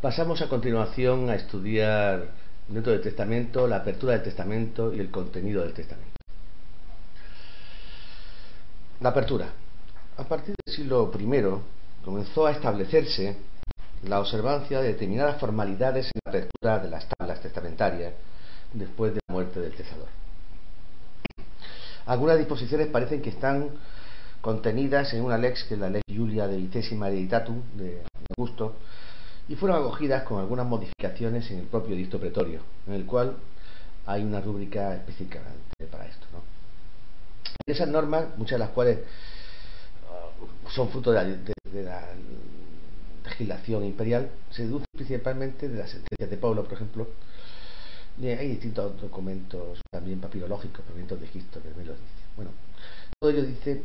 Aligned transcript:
Pasamos 0.00 0.40
a 0.40 0.48
continuación 0.48 1.28
a 1.28 1.34
estudiar 1.34 2.30
dentro 2.68 2.92
del 2.92 3.02
testamento 3.02 3.68
la 3.68 3.76
apertura 3.76 4.14
del 4.14 4.22
testamento 4.22 4.94
y 4.94 4.98
el 4.98 5.10
contenido 5.10 5.62
del 5.62 5.74
testamento. 5.74 6.16
La 9.00 9.10
apertura. 9.10 9.52
A 10.16 10.24
partir 10.24 10.54
del 10.64 10.74
siglo 10.74 11.12
I 11.14 12.02
comenzó 12.02 12.46
a 12.46 12.52
establecerse 12.52 13.49
la 14.04 14.20
observancia 14.20 14.80
de 14.80 14.88
determinadas 14.88 15.38
formalidades 15.38 16.06
en 16.06 16.20
la 16.24 16.30
apertura 16.30 16.78
de 16.78 16.90
las 16.90 17.06
tablas 17.08 17.40
testamentarias 17.40 18.14
después 18.72 19.12
de 19.14 19.20
la 19.28 19.34
muerte 19.34 19.60
del 19.60 19.72
testador. 19.72 20.08
Algunas 22.06 22.38
disposiciones 22.38 22.88
parecen 22.88 23.20
que 23.20 23.30
están 23.30 23.70
contenidas 24.40 25.12
en 25.12 25.22
una 25.22 25.36
lex 25.36 25.64
que 25.64 25.74
es 25.74 25.80
la 25.80 25.90
ley 25.90 26.02
Julia 26.08 26.46
de 26.46 26.56
Vicesima 26.56 27.08
Hereditatum 27.08 27.62
de 27.76 28.02
Augusto, 28.36 28.76
y 29.48 29.56
fueron 29.56 29.80
acogidas 29.80 30.22
con 30.22 30.38
algunas 30.38 30.64
modificaciones 30.64 31.50
en 31.50 31.58
el 31.58 31.66
propio 31.66 31.96
dicto 31.96 32.20
pretorio, 32.20 32.60
en 32.86 32.94
el 32.94 33.04
cual 33.04 33.36
hay 34.06 34.22
una 34.22 34.40
rúbrica 34.40 34.94
específica 34.94 35.40
para 35.90 36.06
esto. 36.06 36.26
¿no? 36.32 36.40
Esas 37.66 37.88
normas, 37.88 38.26
muchas 38.36 38.52
de 38.52 38.64
las 38.64 38.70
cuales 38.70 38.98
uh, 40.08 40.70
son 40.70 40.88
fruto 40.90 41.10
de 41.10 41.82
la, 41.82 42.04
legislación 43.30 43.84
imperial, 43.84 44.30
se 44.50 44.64
deducen 44.64 44.86
principalmente 44.92 45.68
de 45.68 45.78
las 45.78 45.90
sentencias 45.90 46.30
de 46.30 46.36
Pablo, 46.36 46.64
por 46.64 46.74
ejemplo. 46.74 47.08
Hay 48.22 48.48
distintos 48.48 49.00
documentos 49.00 49.80
también 49.90 50.20
papirológicos, 50.20 50.84
documentos 50.84 51.18
de 51.20 51.26
Egipto 51.26 51.62
que 51.62 51.70
me 51.70 51.84
lo 51.84 51.92
dice. 51.92 52.04
Bueno, 52.36 52.50
todo 53.18 53.30
ello 53.30 53.42
dice 53.42 53.82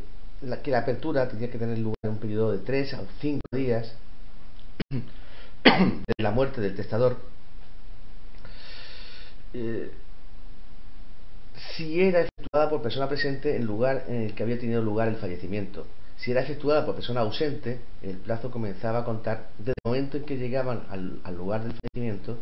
que 0.63 0.71
la 0.71 0.79
apertura 0.79 1.27
tenía 1.29 1.49
que 1.49 1.57
tener 1.57 1.77
lugar 1.77 1.95
en 2.03 2.09
un 2.11 2.17
periodo 2.17 2.51
de 2.51 2.59
3 2.59 2.93
a 2.95 3.03
5 3.21 3.41
días 3.53 3.93
de 4.89 6.23
la 6.23 6.31
muerte 6.31 6.59
del 6.59 6.75
testador, 6.75 7.17
eh, 9.53 9.89
si 11.75 12.01
era 12.01 12.21
efectuada 12.21 12.69
por 12.69 12.81
persona 12.81 13.07
presente 13.07 13.55
en 13.55 13.65
lugar 13.65 14.03
en 14.07 14.23
el 14.23 14.35
que 14.35 14.43
había 14.43 14.59
tenido 14.59 14.81
lugar 14.81 15.07
el 15.07 15.15
fallecimiento. 15.15 15.85
Si 16.25 16.31
era 16.31 16.41
efectuada 16.41 16.83
por 16.83 16.95
persona 16.95 17.21
ausente, 17.21 17.81
el 18.01 18.17
plazo 18.17 18.49
comenzaba 18.49 19.01
a 19.01 19.05
contar 19.05 19.49
desde 19.59 19.73
el 19.73 19.91
momento 19.91 20.17
en 20.17 20.23
que 20.23 20.37
llegaban 20.39 20.81
al, 20.89 21.35
lugar 21.35 21.61
del 21.61 21.73
fallecimiento 21.73 22.39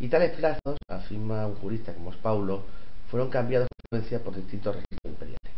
y 0.00 0.08
tales 0.08 0.32
plazos, 0.32 0.76
afirma 0.88 1.46
un 1.46 1.54
jurista 1.54 1.94
como 1.94 2.10
es 2.10 2.16
Paulo, 2.16 2.64
fueron 3.08 3.30
cambiados 3.30 3.68
por 3.88 4.34
distintos 4.34 4.74
registros 4.74 5.12
imperiales. 5.12 5.52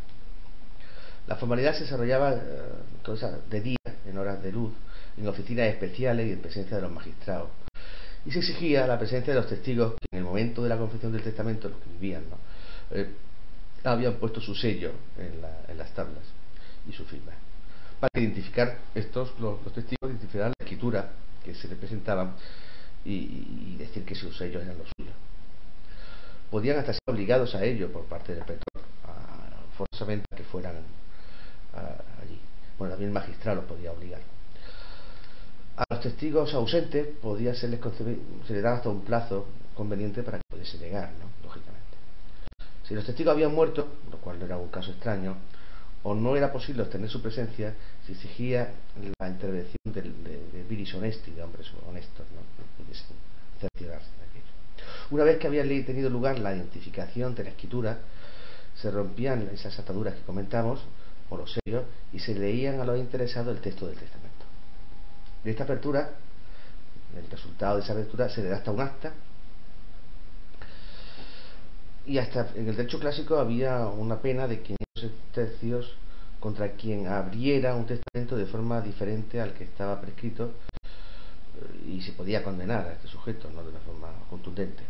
La 1.26 1.36
formalidad 1.36 1.72
se 1.72 1.84
desarrollaba 1.84 2.34
eh, 2.34 3.40
de 3.48 3.60
día, 3.62 3.76
en 4.04 4.18
horas 4.18 4.42
de 4.42 4.52
luz, 4.52 4.74
en 5.16 5.26
oficinas 5.26 5.68
especiales 5.68 6.28
y 6.28 6.32
en 6.32 6.42
presencia 6.42 6.76
de 6.76 6.82
los 6.82 6.92
magistrados. 6.92 7.48
Y 8.26 8.32
se 8.32 8.40
exigía 8.40 8.86
la 8.86 8.98
presencia 8.98 9.32
de 9.32 9.40
los 9.40 9.48
testigos 9.48 9.94
que 9.94 10.08
en 10.12 10.18
el 10.18 10.24
momento 10.24 10.62
de 10.62 10.68
la 10.68 10.76
confección 10.76 11.10
del 11.10 11.22
testamento, 11.22 11.70
los 11.70 11.78
que 11.78 11.88
vivían, 11.88 12.24
eh, 12.90 13.08
habían 13.82 14.16
puesto 14.16 14.42
su 14.42 14.54
sello 14.54 14.92
en, 15.16 15.78
las 15.78 15.94
tablas 15.94 16.39
y 16.90 16.92
su 16.92 17.04
firma. 17.04 17.32
Para 17.98 18.10
identificar 18.14 18.78
estos, 18.94 19.38
los, 19.40 19.60
testigos, 19.72 20.10
identificar 20.10 20.48
la 20.48 20.54
escritura 20.58 21.12
que 21.44 21.54
se 21.54 21.68
les 21.68 21.78
presentaban 21.78 22.34
y, 23.04 23.76
decir 23.76 24.04
que 24.04 24.14
sus 24.14 24.36
sellos 24.36 24.62
eran 24.62 24.76
los 24.76 24.88
suyos. 24.96 25.14
Podían 26.50 26.78
hasta 26.78 26.92
ser 26.92 27.02
obligados 27.06 27.54
a 27.54 27.64
ello 27.64 27.90
por 27.92 28.04
parte 28.04 28.34
del 28.34 28.44
pretor, 28.44 28.82
forzosamente 29.76 30.26
a 30.32 30.36
que 30.36 30.44
fueran 30.44 30.74
allí. 32.22 32.38
Bueno, 32.78 32.92
también 32.92 33.10
el 33.10 33.14
magistrado 33.14 33.60
los 33.60 33.66
podía 33.66 33.92
obligar. 33.92 34.20
A 35.76 35.84
los 35.88 36.00
testigos 36.00 36.52
ausentes 36.52 37.06
podía 37.22 37.54
serles 37.54 37.80
se 38.46 38.52
les 38.52 38.64
hasta 38.64 38.88
un 38.88 39.02
plazo 39.02 39.46
conveniente 39.74 40.22
para 40.22 40.38
que 40.38 40.42
pudiese 40.50 40.76
llegar, 40.76 41.10
¿no? 41.18 41.30
lógicamente. 41.46 41.96
Si 42.86 42.94
los 42.94 43.06
testigos 43.06 43.32
habían 43.32 43.54
muerto, 43.54 43.86
lo 44.10 44.18
cual 44.18 44.38
no 44.38 44.44
era 44.44 44.58
un 44.58 44.68
caso 44.68 44.90
extraño, 44.90 45.36
o 46.02 46.14
no 46.14 46.36
era 46.36 46.50
posible 46.52 46.82
obtener 46.82 47.10
su 47.10 47.20
presencia, 47.20 47.74
se 48.06 48.12
exigía 48.12 48.72
la 49.18 49.28
intervención 49.28 49.76
del, 49.84 50.24
de, 50.24 50.50
de 50.52 50.62
viris 50.64 50.94
honesti, 50.94 51.32
de 51.32 51.42
hombres 51.42 51.66
honestos, 51.86 52.26
¿no? 52.34 52.40
pudiesen 52.82 53.16
cerciorarse 53.60 54.08
de 54.18 54.24
aquello. 54.24 54.52
Una 55.10 55.24
vez 55.24 55.38
que 55.38 55.46
había 55.46 55.62
tenido 55.84 56.08
lugar 56.08 56.38
la 56.38 56.54
identificación 56.54 57.34
de 57.34 57.44
la 57.44 57.50
escritura, 57.50 57.98
se 58.74 58.90
rompían 58.90 59.50
esas 59.52 59.78
ataduras 59.78 60.14
que 60.14 60.22
comentamos, 60.22 60.80
o 61.28 61.36
los 61.36 61.52
sellos, 61.64 61.84
y 62.12 62.18
se 62.18 62.34
leían 62.34 62.80
a 62.80 62.84
los 62.84 62.98
interesados 62.98 63.54
el 63.54 63.62
texto 63.62 63.86
del 63.86 63.96
testamento. 63.96 64.46
De 65.44 65.50
esta 65.50 65.64
apertura, 65.64 66.10
el 67.16 67.30
resultado 67.30 67.76
de 67.76 67.82
esa 67.82 67.92
apertura 67.92 68.28
se 68.28 68.42
le 68.42 68.48
da 68.48 68.56
hasta 68.56 68.70
un 68.70 68.80
acta. 68.80 69.12
Y 72.06 72.18
hasta 72.18 72.48
en 72.54 72.68
el 72.68 72.76
derecho 72.76 72.98
clásico 72.98 73.38
había 73.38 73.86
una 73.86 74.20
pena 74.20 74.48
de 74.48 74.62
500 74.62 74.89
tercios 75.32 75.94
contra 76.40 76.72
quien 76.72 77.06
abriera 77.06 77.74
un 77.74 77.86
testamento 77.86 78.36
de 78.36 78.46
forma 78.46 78.80
diferente 78.80 79.40
al 79.40 79.52
que 79.52 79.64
estaba 79.64 80.00
prescrito 80.00 80.52
y 81.86 82.00
se 82.00 82.12
podía 82.12 82.42
condenar 82.42 82.86
a 82.86 82.92
este 82.92 83.08
sujeto, 83.08 83.50
no 83.50 83.62
de 83.62 83.70
una 83.70 83.80
forma 83.80 84.08
contundente. 84.28 84.82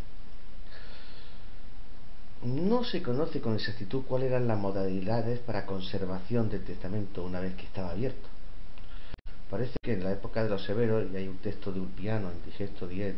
No 2.44 2.84
se 2.84 3.02
conoce 3.02 3.40
con 3.40 3.54
exactitud 3.54 4.04
cuáles 4.06 4.30
eran 4.30 4.48
las 4.48 4.58
modalidades 4.58 5.40
para 5.40 5.66
conservación 5.66 6.48
del 6.48 6.64
testamento 6.64 7.24
una 7.24 7.40
vez 7.40 7.54
que 7.54 7.64
estaba 7.64 7.90
abierto. 7.90 8.28
Parece 9.50 9.74
que 9.82 9.94
en 9.94 10.04
la 10.04 10.12
época 10.12 10.44
de 10.44 10.48
los 10.48 10.64
severos, 10.64 11.10
y 11.12 11.16
hay 11.16 11.26
un 11.26 11.38
texto 11.38 11.72
de 11.72 11.80
Ulpiano, 11.80 12.30
en 12.30 12.42
Digesto 12.46 12.86
10, 12.86 13.16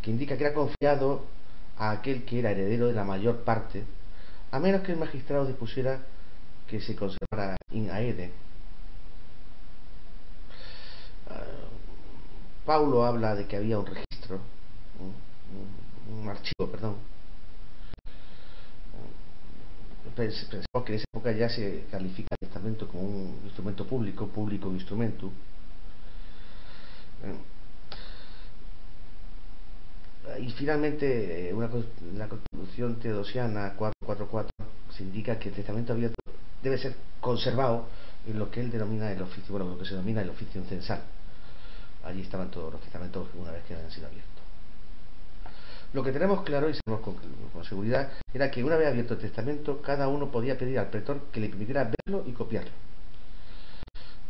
que 0.00 0.10
indica 0.10 0.38
que 0.38 0.44
era 0.44 0.54
confiado 0.54 1.26
a 1.76 1.90
aquel 1.90 2.24
que 2.24 2.38
era 2.38 2.52
heredero 2.52 2.86
de 2.86 2.94
la 2.94 3.04
mayor 3.04 3.40
parte, 3.40 3.84
a 4.50 4.58
menos 4.58 4.82
que 4.82 4.92
el 4.92 4.98
magistrado 4.98 5.46
dispusiera 5.46 6.00
que 6.66 6.80
se 6.80 6.94
conservara 6.96 7.56
in 7.70 7.90
aede. 7.90 8.32
Ah, 11.28 11.44
Paulo 12.64 13.04
habla 13.04 13.34
de 13.34 13.46
que 13.46 13.56
había 13.56 13.78
un 13.78 13.86
registro, 13.86 14.40
un 16.10 16.28
archivo, 16.28 16.70
perdón, 16.70 16.96
pensamos 20.14 20.84
que 20.84 20.92
en 20.92 20.98
esa 20.98 21.04
época 21.12 21.32
ya 21.32 21.48
se 21.48 21.84
califica 21.90 22.34
el 22.40 22.48
testamento 22.48 22.88
como 22.88 23.02
un 23.02 23.40
instrumento 23.44 23.86
público, 23.86 24.26
público 24.28 24.70
instrumento. 24.70 25.30
Y 30.38 30.50
finalmente, 30.50 31.48
eh, 31.48 31.54
una, 31.54 31.68
la 32.16 32.28
Constitución 32.28 33.00
Teodosiana 33.00 33.74
444 33.74 34.50
se 34.96 35.02
indica 35.02 35.38
que 35.38 35.48
el 35.48 35.54
testamento 35.54 35.92
abierto 35.92 36.16
debe 36.62 36.78
ser 36.78 36.94
conservado 37.20 37.86
en 38.26 38.38
lo 38.38 38.50
que 38.50 38.60
él 38.60 38.70
denomina 38.70 39.10
el 39.10 39.22
oficio, 39.22 39.52
bueno, 39.52 39.70
lo 39.70 39.78
que 39.78 39.84
se 39.84 39.92
denomina 39.92 40.22
el 40.22 40.30
oficio 40.30 40.62
censal. 40.64 41.02
Allí 42.04 42.22
estaban 42.22 42.50
todos 42.50 42.72
los 42.72 42.80
testamentos 42.80 43.28
una 43.34 43.50
vez 43.50 43.64
que 43.64 43.74
habían 43.74 43.90
sido 43.90 44.06
abiertos. 44.06 44.30
Lo 45.92 46.04
que 46.04 46.12
tenemos 46.12 46.42
claro 46.42 46.70
y 46.70 46.74
sabemos 46.74 47.04
con, 47.04 47.64
seguridad 47.64 48.12
era 48.32 48.50
que 48.50 48.62
una 48.62 48.76
vez 48.76 48.88
abierto 48.88 49.14
el 49.14 49.20
testamento, 49.20 49.82
cada 49.82 50.08
uno 50.08 50.30
podía 50.30 50.56
pedir 50.56 50.78
al 50.78 50.88
pretor 50.88 51.20
que 51.32 51.40
le 51.40 51.48
permitiera 51.48 51.90
verlo 52.06 52.24
y 52.26 52.32
copiarlo. 52.32 52.70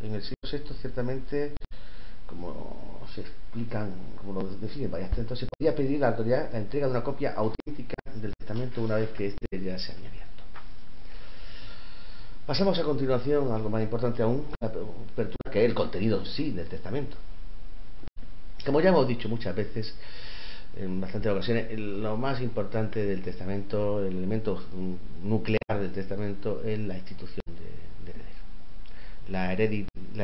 En 0.02 0.14
el 0.14 0.22
siglo 0.22 0.36
VI, 0.50 0.74
ciertamente, 0.80 1.53
como 2.30 3.00
se 3.12 3.22
explican, 3.22 3.91
como 4.16 4.41
lo 4.41 4.48
definen 4.59 4.91
varias 4.91 5.10
textos, 5.10 5.38
se 5.38 5.47
podía 5.47 5.74
pedir 5.74 5.97
a 5.98 6.00
la 6.00 6.09
autoridad 6.09 6.53
la 6.53 6.59
entrega 6.59 6.86
de 6.86 6.92
una 6.92 7.03
copia 7.03 7.34
auténtica 7.34 7.94
del 8.15 8.32
testamento 8.38 8.82
una 8.82 8.97
vez 8.97 9.10
que 9.10 9.27
éste 9.27 9.47
ya 9.53 9.78
se 9.78 9.92
había 9.92 10.09
abierto. 10.09 10.44
Pasamos 12.47 12.78
a 12.78 12.84
continuación 12.84 13.50
a 13.50 13.56
algo 13.56 13.68
más 13.68 13.82
importante 13.82 14.22
aún, 14.22 14.47
la 14.60 14.68
apertura, 14.68 15.50
que 15.50 15.60
es 15.60 15.68
el 15.68 15.74
contenido 15.74 16.24
sí 16.24 16.53
del 16.53 16.68
testamento. 16.68 17.16
Como 18.65 18.80
ya 18.80 18.91
hemos 18.91 19.09
dicho 19.09 19.28
muchas 19.28 19.54
veces, 19.54 19.94
en 20.77 21.00
bastantes 21.00 21.32
ocasiones, 21.32 21.78
lo 21.78 22.16
más 22.16 22.41
importante 22.41 23.04
del 23.04 23.22
testamento, 23.22 24.04
el 24.04 24.16
elemento 24.16 24.62
nuclear 25.22 25.80
del 25.80 25.92
testamento 25.92 26.62
es 26.62 26.78
la 26.78 26.97
institución 26.97 27.42
de, 27.47 28.10
heredero, 28.10 28.28
la, 29.28 29.53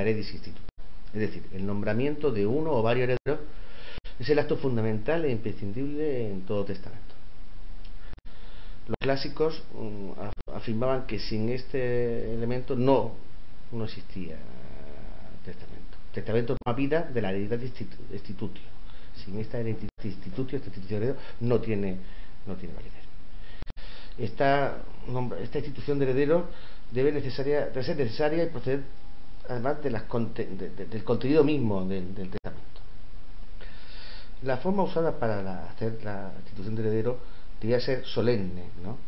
heredis 0.01 0.33
instituta. 0.33 0.76
Es 1.17 1.23
decir, 1.23 1.45
el 1.55 1.65
nombramiento 1.65 2.31
de 2.31 2.47
uno 2.47 2.73
o 2.73 2.83
varios 2.83 3.09
herederos 3.09 3.41
es 4.19 4.29
el 4.29 4.39
acto 4.39 4.59
fundamental 4.59 5.25
e 5.25 5.31
imprescindible 5.31 6.31
en 6.31 6.43
todo 6.43 6.67
testamento. 6.67 7.15
Los 8.87 8.97
clásicos 9.01 9.63
mm, 9.73 10.11
afirmaban 10.53 11.07
que 11.07 11.19
sin 11.19 11.49
este 11.49 12.35
elemento 12.35 12.77
no, 12.77 13.15
no 13.73 13.85
existía 13.85 14.37
testamento. 15.43 15.97
Testamento 16.13 16.53
es 16.53 16.59
una 16.67 16.77
vida 16.77 17.03
de 17.03 17.23
la 17.23 17.31
heredità 17.31 17.57
institutio 18.13 18.77
sin 19.25 19.39
esta 19.39 19.59
identidad 19.59 19.89
instituto, 20.05 20.55
este 20.55 20.69
instituto 20.69 20.97
heredero, 20.97 21.19
no 21.41 21.59
tiene, 21.61 21.97
no 22.47 22.57
tiene 22.57 22.75
validez. 22.75 22.93
Esta, 24.19 24.83
esta 25.43 25.59
institución 25.59 25.99
de 25.99 26.05
heredero 26.05 26.51
debe, 26.91 27.11
debe 27.13 27.31
ser 27.31 27.97
necesaria 27.97 28.45
y 28.45 28.49
proceder 28.51 28.83
además 29.49 29.83
de 29.83 29.91
las, 29.91 30.05
del 30.09 31.05
contenido 31.05 31.45
mismo 31.45 31.85
del, 31.85 32.15
testamento. 32.15 32.81
La 34.43 34.59
forma 34.59 34.83
usada 34.83 35.19
para 35.19 35.69
hacer 35.71 35.99
la 36.05 36.33
institución 36.39 36.75
de 36.77 36.83
heredero 36.83 37.19
debía 37.61 37.81
ser 37.81 38.05
solemne, 38.05 38.71
¿no? 38.83 38.99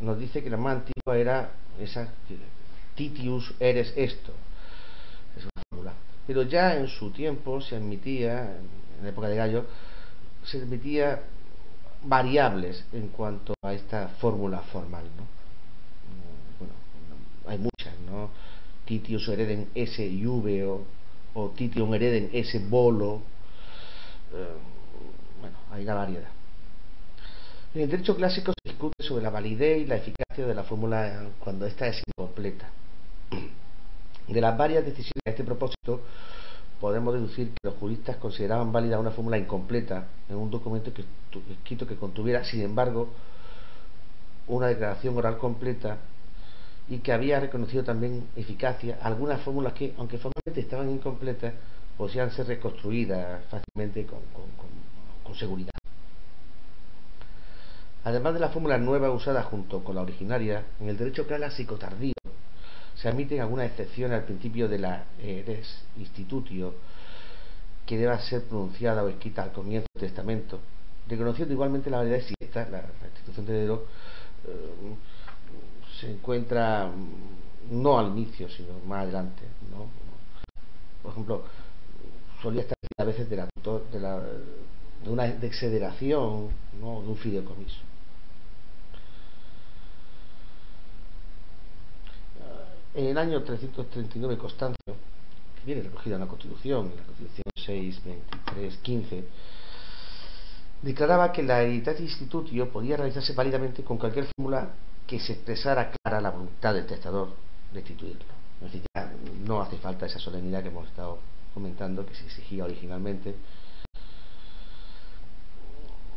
Nos 0.00 0.18
dice 0.18 0.42
que 0.42 0.50
la 0.50 0.56
más 0.56 0.76
antigua 0.76 1.16
era 1.16 1.50
esa 1.80 2.08
titius 2.94 3.54
eres 3.58 3.92
esto. 3.96 4.32
Es 5.36 5.44
una 5.44 5.62
fórmula. 5.70 5.92
Pero 6.26 6.42
ya 6.42 6.76
en 6.76 6.88
su 6.88 7.10
tiempo 7.10 7.60
se 7.60 7.76
admitía, 7.76 8.56
en 8.98 9.02
la 9.02 9.08
época 9.08 9.28
de 9.28 9.36
Gallo, 9.36 9.66
se 10.44 10.58
admitía 10.58 11.22
variables 12.04 12.84
en 12.92 13.08
cuanto 13.08 13.54
a 13.62 13.72
esta 13.72 14.08
fórmula 14.20 14.60
formal, 14.60 15.04
¿no? 15.16 15.26
Bueno, 16.58 16.74
hay 17.46 17.58
muchas, 17.58 17.98
¿no? 18.06 18.30
Titius 18.84 19.28
hereden 19.28 19.68
y 19.74 20.26
V 20.26 20.84
o, 21.34 21.50
Titium 21.50 21.94
hereden 21.94 22.30
S 22.32 22.58
bolo. 22.68 23.22
Eh, 24.32 24.46
bueno, 25.40 25.56
hay 25.70 25.84
una 25.84 25.94
variedad. 25.94 26.28
En 27.74 27.82
el 27.82 27.90
derecho 27.90 28.14
clásico 28.16 28.52
se 28.52 28.70
discute 28.70 29.02
sobre 29.02 29.22
la 29.22 29.30
validez 29.30 29.82
y 29.82 29.86
la 29.86 29.96
eficacia 29.96 30.46
de 30.46 30.54
la 30.54 30.62
fórmula 30.62 31.26
cuando 31.40 31.66
ésta 31.66 31.88
es 31.88 32.02
incompleta. 32.06 32.70
De 34.28 34.40
las 34.40 34.56
varias 34.56 34.84
decisiones 34.84 35.22
a 35.26 35.30
este 35.30 35.44
propósito, 35.44 36.02
podemos 36.80 37.14
deducir 37.14 37.48
que 37.48 37.68
los 37.68 37.74
juristas 37.74 38.16
consideraban 38.16 38.72
válida 38.72 38.98
una 38.98 39.10
fórmula 39.10 39.38
incompleta 39.38 40.06
en 40.28 40.36
un 40.36 40.50
documento 40.50 40.92
que, 40.94 41.04
escrito 41.52 41.86
que 41.86 41.96
contuviera, 41.96 42.44
sin 42.44 42.62
embargo, 42.62 43.08
una 44.46 44.68
declaración 44.68 45.16
oral 45.16 45.38
completa 45.38 45.98
y 46.88 46.98
que 46.98 47.12
había 47.12 47.40
reconocido 47.40 47.82
también 47.84 48.28
eficacia 48.36 48.98
algunas 49.02 49.40
fórmulas 49.42 49.72
que, 49.72 49.94
aunque 49.96 50.18
formalmente 50.18 50.60
estaban 50.60 50.90
incompletas, 50.90 51.54
podían 51.96 52.30
ser 52.30 52.46
reconstruidas 52.46 53.44
fácilmente 53.46 54.04
con, 54.06 54.20
con 55.22 55.34
seguridad. 55.34 55.70
Además 58.04 58.34
de 58.34 58.40
la 58.40 58.50
fórmula 58.50 58.76
nueva 58.76 59.10
usada 59.10 59.42
junto 59.44 59.82
con 59.82 59.94
la 59.94 60.02
originaria, 60.02 60.66
en 60.78 60.90
el 60.90 60.98
derecho 60.98 61.26
clásico 61.26 61.76
tardío 61.76 62.12
se 62.94 63.08
admiten 63.08 63.40
algunas 63.40 63.70
excepciones 63.70 64.18
al 64.18 64.24
principio 64.24 64.68
de 64.68 64.78
la 64.78 65.04
res 65.18 65.84
institutio 65.96 66.74
que 67.86 67.96
deba 67.96 68.18
ser 68.20 68.44
pronunciada 68.44 69.02
o 69.02 69.08
escrita 69.08 69.42
al 69.42 69.52
comienzo 69.52 69.86
del 69.94 70.08
testamento, 70.08 70.60
reconociendo 71.08 71.52
igualmente 71.52 71.90
la 71.90 72.02
si 72.20 72.34
esta, 72.38 72.68
la, 72.68 72.84
institución 73.14 73.46
de 73.46 73.52
heredero, 73.52 73.86
eh, 74.46 74.94
se 76.04 76.12
encuentra 76.12 76.86
mm, 76.86 77.82
no 77.82 77.98
al 77.98 78.08
inicio, 78.08 78.48
sino 78.48 78.78
más 78.86 79.04
adelante. 79.04 79.42
¿no? 79.70 79.86
Por 81.02 81.12
ejemplo, 81.12 81.44
solía 82.42 82.62
estar 82.62 82.76
a 82.98 83.04
veces 83.04 83.28
de, 83.28 83.36
la, 83.36 83.48
de, 83.92 84.00
la, 84.00 84.20
de 84.20 85.10
una 85.10 85.26
exederación, 85.26 86.50
¿no? 86.80 87.02
de 87.02 87.08
un 87.08 87.16
fideicomiso. 87.16 87.80
En 92.94 93.06
el 93.06 93.18
año 93.18 93.42
339 93.42 94.38
Constancio, 94.38 94.76
que 94.86 95.66
viene 95.66 95.82
recogido 95.82 96.14
en 96.14 96.20
la 96.20 96.28
Constitución, 96.28 96.92
en 96.92 96.96
la 96.96 97.02
Constitución 97.02 97.44
6, 97.56 98.04
23, 98.04 98.76
15, 98.76 99.24
declaraba 100.82 101.32
que 101.32 101.42
la 101.42 101.62
hereditatis 101.62 102.02
institutio 102.02 102.70
podía 102.70 102.96
realizarse 102.96 103.32
válidamente 103.32 103.82
con 103.82 103.98
cualquier 103.98 104.26
fórmula 104.36 104.70
que 105.14 105.20
se 105.20 105.34
expresara 105.34 105.92
clara 105.92 106.20
la 106.20 106.30
voluntad 106.30 106.74
del 106.74 106.86
testador 106.86 107.28
de 107.72 107.78
instituirlo. 107.78 108.24
Es 108.56 108.72
decir, 108.72 108.82
ya 108.96 109.12
no 109.46 109.60
hace 109.60 109.78
falta 109.78 110.06
esa 110.06 110.18
solemnidad 110.18 110.60
que 110.60 110.70
hemos 110.70 110.88
estado 110.88 111.20
comentando, 111.52 112.04
que 112.04 112.16
se 112.16 112.24
exigía 112.24 112.64
originalmente. 112.64 113.36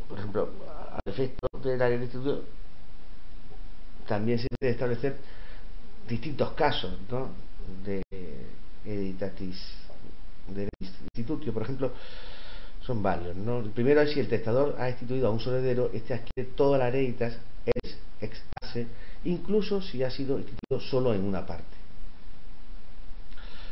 Por 0.09 0.17
ejemplo, 0.17 0.49
al 0.93 1.13
efecto 1.13 1.47
de 1.61 1.77
la 1.77 1.91
institutio, 1.91 2.41
también 4.07 4.39
se 4.39 4.47
debe 4.59 4.73
establecer 4.73 5.17
distintos 6.09 6.53
casos 6.53 6.97
¿no? 7.11 7.29
de 7.85 8.01
editatis 8.83 9.61
del 10.47 10.69
instituto. 11.13 11.53
Por 11.53 11.61
ejemplo, 11.61 11.91
son 12.87 13.03
varios. 13.03 13.35
¿no? 13.35 13.61
Primero 13.75 14.01
es 14.01 14.13
si 14.13 14.21
el 14.21 14.29
testador 14.29 14.75
ha 14.79 14.89
instituido 14.89 15.27
a 15.27 15.31
un 15.31 15.41
solo 15.41 15.57
heredero, 15.57 15.91
este 15.93 16.13
adquiere 16.13 16.51
todas 16.55 16.79
las 16.79 16.87
hereditas 16.87 17.37
es 17.65 17.97
ex 18.21 18.41
incluso 19.25 19.81
si 19.81 20.03
ha 20.03 20.09
sido 20.09 20.37
instituido 20.37 20.79
solo 20.79 21.13
en 21.13 21.23
una 21.23 21.45
parte. 21.45 21.75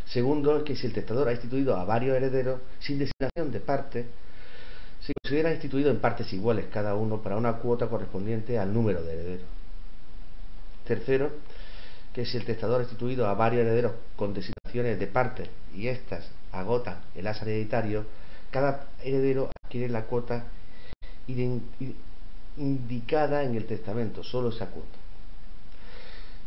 Segundo 0.06 0.58
es 0.58 0.64
que 0.64 0.76
si 0.76 0.88
el 0.88 0.94
testador 0.94 1.30
ha 1.30 1.32
instituido 1.32 1.76
a 1.76 1.86
varios 1.86 2.16
herederos 2.16 2.60
sin 2.80 3.00
designación 3.00 3.52
de 3.52 3.60
parte, 3.60 4.06
se 5.00 5.14
considera 5.22 5.54
instituido 5.54 5.92
en 5.92 6.00
partes 6.00 6.32
iguales 6.34 6.66
cada 6.72 6.96
uno 6.96 7.22
para 7.22 7.38
una 7.38 7.54
cuota 7.54 7.88
correspondiente 7.88 8.60
al 8.60 8.74
número 8.74 9.02
de 9.04 9.14
herederos. 9.14 9.48
Tercero, 10.86 11.32
que 12.14 12.26
si 12.26 12.38
el 12.38 12.46
testador 12.46 12.80
ha 12.80 12.84
instituido 12.84 13.28
a 13.28 13.34
varios 13.34 13.62
herederos 13.62 13.94
con 14.16 14.34
designaciones 14.34 15.00
de 15.00 15.08
parte 15.08 15.50
y 15.76 15.88
éstas 15.88 16.28
agotan 16.52 16.98
el 17.16 17.28
as 17.28 17.42
hereditario, 17.42 18.06
cada 18.56 18.88
heredero 19.04 19.50
adquiere 19.66 19.90
la 19.90 20.06
cuota 20.06 20.46
indicada 22.56 23.44
en 23.44 23.54
el 23.56 23.66
testamento, 23.66 24.24
solo 24.24 24.48
esa 24.48 24.68
cuota. 24.68 24.98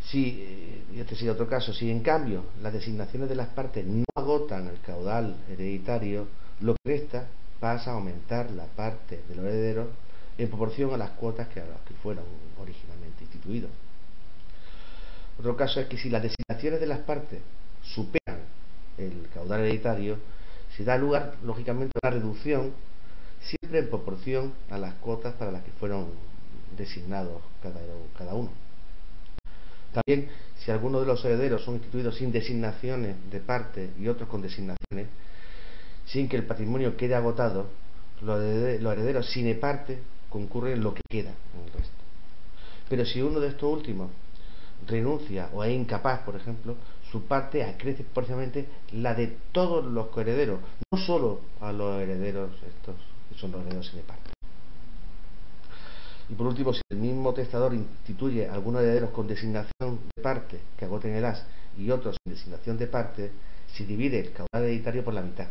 Si, 0.06 0.40
eh, 0.40 1.00
este 1.00 1.16
sería 1.16 1.32
otro 1.32 1.46
caso, 1.46 1.74
si 1.74 1.90
en 1.90 2.00
cambio 2.00 2.44
las 2.62 2.72
designaciones 2.72 3.28
de 3.28 3.34
las 3.34 3.48
partes 3.48 3.84
no 3.84 4.04
agotan 4.16 4.68
el 4.68 4.80
caudal 4.80 5.36
hereditario, 5.50 6.28
lo 6.62 6.76
que 6.76 6.92
resta 6.92 7.28
pasa 7.60 7.90
a 7.90 7.94
aumentar 7.96 8.50
la 8.52 8.64
parte 8.64 9.20
de 9.28 9.34
los 9.34 9.44
herederos 9.44 9.88
en 10.38 10.48
proporción 10.48 10.94
a 10.94 10.96
las 10.96 11.10
cuotas 11.10 11.48
que, 11.48 11.60
a 11.60 11.66
las 11.66 11.80
que 11.82 11.92
fueron 11.92 12.24
originalmente 12.58 13.24
instituidos. 13.24 13.70
Otro 15.38 15.54
caso 15.58 15.78
es 15.78 15.86
que 15.88 15.98
si 15.98 16.08
las 16.08 16.22
designaciones 16.22 16.80
de 16.80 16.86
las 16.86 17.00
partes 17.00 17.40
superan 17.82 18.40
el 18.96 19.28
caudal 19.34 19.60
hereditario, 19.60 20.37
se 20.78 20.84
da 20.84 20.96
lugar, 20.96 21.34
lógicamente, 21.42 21.98
a 22.00 22.06
una 22.06 22.18
reducción, 22.18 22.72
siempre 23.40 23.80
en 23.80 23.88
proporción 23.88 24.52
a 24.70 24.78
las 24.78 24.94
cuotas 24.94 25.34
para 25.34 25.50
las 25.50 25.64
que 25.64 25.72
fueron 25.72 26.06
designados 26.76 27.42
cada, 27.60 28.34
uno. 28.34 28.50
También, 29.92 30.30
si 30.60 30.70
algunos 30.70 31.00
de 31.00 31.08
los 31.08 31.24
herederos 31.24 31.64
son 31.64 31.74
instituidos 31.74 32.16
sin 32.16 32.30
designaciones 32.30 33.16
de 33.28 33.40
parte 33.40 33.90
y 33.98 34.06
otros 34.06 34.28
con 34.28 34.40
designaciones, 34.40 35.08
sin 36.06 36.28
que 36.28 36.36
el 36.36 36.46
patrimonio 36.46 36.96
quede 36.96 37.16
agotado, 37.16 37.66
los 38.20 38.40
herederos 38.40 39.28
sin 39.30 39.58
parte 39.58 39.98
concurren 40.30 40.74
en 40.74 40.84
lo 40.84 40.94
que 40.94 41.02
queda 41.10 41.30
en 41.56 41.64
el 41.64 41.72
resto. 41.72 42.04
Pero 42.88 43.04
si 43.04 43.20
uno 43.20 43.40
de 43.40 43.48
estos 43.48 43.68
últimos 43.68 44.10
renuncia 44.86 45.50
o 45.52 45.64
es 45.64 45.72
incapaz, 45.72 46.20
por 46.20 46.36
ejemplo, 46.36 46.76
su 47.10 47.22
parte 47.22 47.64
acrece 47.64 48.04
proporcionalmente 48.04 48.68
la 48.92 49.14
de 49.14 49.36
todos 49.52 49.84
los 49.84 50.08
coherederos, 50.08 50.60
no 50.92 50.98
solo 50.98 51.40
a 51.60 51.72
los 51.72 52.00
herederos 52.00 52.50
estos 52.66 52.96
que 53.28 53.38
son 53.38 53.52
los 53.52 53.62
herederos 53.62 53.94
de 53.94 54.02
parte. 54.02 54.30
Y 56.28 56.34
por 56.34 56.46
último, 56.46 56.74
si 56.74 56.82
el 56.90 56.98
mismo 56.98 57.32
testador 57.32 57.72
instituye 57.72 58.48
algunos 58.48 58.82
herederos 58.82 59.10
con 59.10 59.26
designación 59.26 60.00
de 60.14 60.22
parte 60.22 60.60
que 60.76 60.84
agoten 60.84 61.14
el 61.14 61.24
as 61.24 61.44
y 61.78 61.90
otros 61.90 62.16
sin 62.22 62.34
designación 62.34 62.76
de 62.76 62.86
parte, 62.86 63.30
se 63.74 63.86
divide 63.86 64.20
el 64.20 64.32
caudal 64.32 64.64
hereditario 64.64 65.04
por 65.04 65.14
la 65.14 65.22
mitad. 65.22 65.48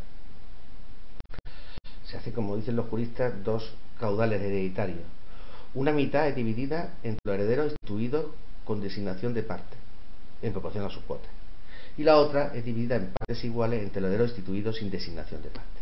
Se 2.05 2.17
hace, 2.17 2.31
como 2.31 2.55
dicen 2.55 2.75
los 2.75 2.87
juristas, 2.87 3.33
dos 3.43 3.73
caudales 3.99 4.41
hereditarios. 4.41 5.01
Una 5.73 5.91
mitad 5.91 6.27
es 6.27 6.35
dividida 6.35 6.93
entre 7.03 7.21
los 7.25 7.35
herederos 7.35 7.71
instituidos 7.71 8.27
con 8.63 8.79
designación 8.79 9.33
de 9.33 9.43
parte, 9.43 9.75
en 10.41 10.51
proporción 10.51 10.85
a 10.85 10.89
su 10.89 11.01
cuota. 11.03 11.27
Y 11.97 12.03
la 12.03 12.17
otra 12.17 12.53
es 12.53 12.63
dividida 12.63 12.95
en 12.95 13.11
partes 13.11 13.43
iguales 13.43 13.81
entre 13.81 14.01
los 14.01 14.09
herederos 14.09 14.31
instituidos 14.31 14.77
sin 14.77 14.91
designación 14.91 15.41
de 15.41 15.49
parte. 15.49 15.81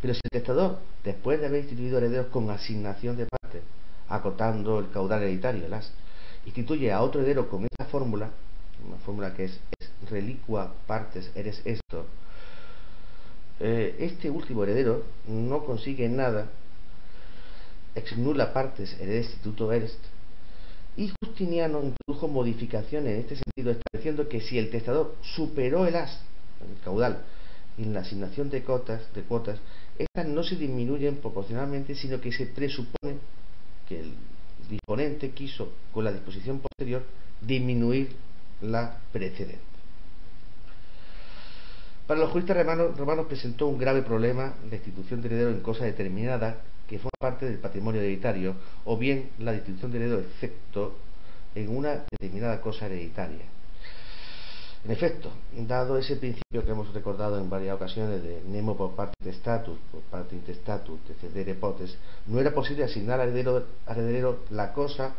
Pero 0.00 0.14
si 0.14 0.20
el 0.24 0.30
testador, 0.30 0.78
después 1.04 1.40
de 1.40 1.46
haber 1.46 1.60
instituido 1.60 1.98
herederos 1.98 2.26
con 2.26 2.50
asignación 2.50 3.16
de 3.16 3.26
parte, 3.26 3.62
acotando 4.08 4.78
el 4.78 4.90
caudal 4.90 5.22
hereditario, 5.22 5.68
las, 5.68 5.92
instituye 6.44 6.92
a 6.92 7.02
otro 7.02 7.20
heredero 7.20 7.48
con 7.48 7.66
esa 7.70 7.88
fórmula, 7.88 8.30
una 8.86 8.96
fórmula 8.98 9.34
que 9.34 9.44
es, 9.44 9.60
reliqua 10.08 10.72
partes 10.86 11.30
eres 11.34 11.60
esto, 11.64 12.06
eh, 13.60 13.96
este 14.00 14.30
último 14.30 14.64
heredero 14.64 15.04
no 15.28 15.64
consigue 15.64 16.08
nada, 16.08 16.46
ex 17.94 18.16
nula 18.16 18.52
partes 18.52 18.94
heredes 19.00 19.26
instituto 19.26 19.72
eres 19.72 19.98
y 20.96 21.10
Justiniano 21.20 21.82
introdujo 21.82 22.28
modificaciones 22.28 23.14
en 23.14 23.20
este 23.20 23.36
sentido, 23.36 23.72
estableciendo 24.00 24.28
que 24.28 24.40
si 24.40 24.58
el 24.58 24.70
testador 24.70 25.16
superó 25.22 25.86
el 25.86 25.96
as, 25.96 26.20
el 26.60 26.82
caudal, 26.82 27.22
en 27.78 27.94
la 27.94 28.00
asignación 28.00 28.50
de 28.50 28.62
cuotas, 28.62 29.02
de 29.14 29.22
cuotas, 29.22 29.58
estas 29.98 30.26
no 30.26 30.42
se 30.42 30.56
disminuyen 30.56 31.16
proporcionalmente, 31.16 31.94
sino 31.94 32.20
que 32.20 32.32
se 32.32 32.46
presupone 32.46 33.18
que 33.88 34.00
el 34.00 34.12
disponente 34.68 35.30
quiso, 35.30 35.72
con 35.92 36.04
la 36.04 36.12
disposición 36.12 36.60
posterior, 36.60 37.02
disminuir 37.40 38.10
la 38.62 38.98
precedente. 39.12 39.60
Para 42.06 42.20
los 42.20 42.30
juristas 42.30 42.56
romanos, 42.96 43.26
presentó 43.26 43.68
un 43.68 43.78
grave 43.78 44.02
problema 44.02 44.54
la 44.68 44.76
institución 44.76 45.22
de 45.22 45.28
heredero 45.28 45.50
en 45.50 45.60
cosas 45.60 45.84
determinadas 45.84 46.56
que 46.88 46.98
forma 46.98 47.10
parte 47.20 47.46
del 47.46 47.58
patrimonio 47.58 48.00
hereditario, 48.00 48.56
o 48.84 48.96
bien 48.96 49.30
la 49.38 49.52
distribución 49.52 49.92
de 49.92 49.98
heredero 49.98 50.20
excepto 50.20 50.96
en 51.54 51.68
una 51.68 52.04
determinada 52.10 52.60
cosa 52.60 52.86
hereditaria. 52.86 53.59
En 54.82 54.90
efecto, 54.90 55.30
dado 55.68 55.98
ese 55.98 56.16
principio 56.16 56.64
que 56.64 56.70
hemos 56.70 56.92
recordado 56.94 57.38
en 57.38 57.50
varias 57.50 57.76
ocasiones 57.76 58.22
de 58.22 58.42
nemo 58.48 58.76
por 58.76 58.96
parte 58.96 59.14
de 59.22 59.30
status, 59.30 59.78
por 59.92 60.00
parte 60.02 60.34
intestatus, 60.34 60.98
de 61.06 61.14
cedere 61.14 61.54
potes, 61.54 61.98
no 62.26 62.40
era 62.40 62.54
posible 62.54 62.84
asignar 62.84 63.20
al 63.20 63.28
heredero, 63.28 64.38
la 64.50 64.72
cosa 64.72 65.14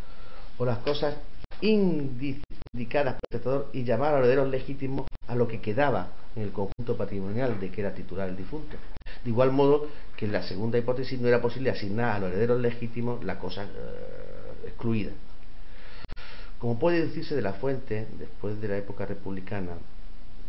o 0.58 0.66
las 0.66 0.80
cosas 0.80 1.16
indicadas 1.62 3.16
por 3.16 3.28
el 3.30 3.30
testador 3.30 3.70
y 3.72 3.84
llamar 3.84 4.16
al 4.16 4.24
heredero 4.24 4.46
legítimo 4.46 5.06
a 5.28 5.36
lo 5.36 5.48
que 5.48 5.62
quedaba 5.62 6.10
en 6.36 6.42
el 6.42 6.52
conjunto 6.52 6.98
patrimonial 6.98 7.60
de 7.60 7.70
que 7.70 7.82
era 7.82 7.94
titular 7.94 8.30
el 8.30 8.38
difunto. 8.38 8.78
De 9.24 9.30
igual 9.30 9.52
modo 9.52 9.88
que 10.18 10.26
en 10.26 10.32
la 10.32 10.42
segunda 10.42 10.80
hipótesis 10.80 11.20
no 11.20 11.28
era 11.28 11.40
posible 11.40 11.70
asignar 11.70 12.16
a 12.16 12.20
los 12.20 12.32
herederos 12.32 12.60
legítimos 12.60 13.24
la 13.24 13.38
cosa 13.38 13.66
eh, 13.66 13.68
excluida. 14.66 15.12
Como 16.62 16.78
puede 16.78 17.08
decirse 17.08 17.36
de 17.36 17.42
la 17.42 17.54
fuente, 17.54 18.06
después 18.20 18.62
de 18.62 18.68
la 18.68 18.78
época 18.78 19.04
republicana, 19.08 19.72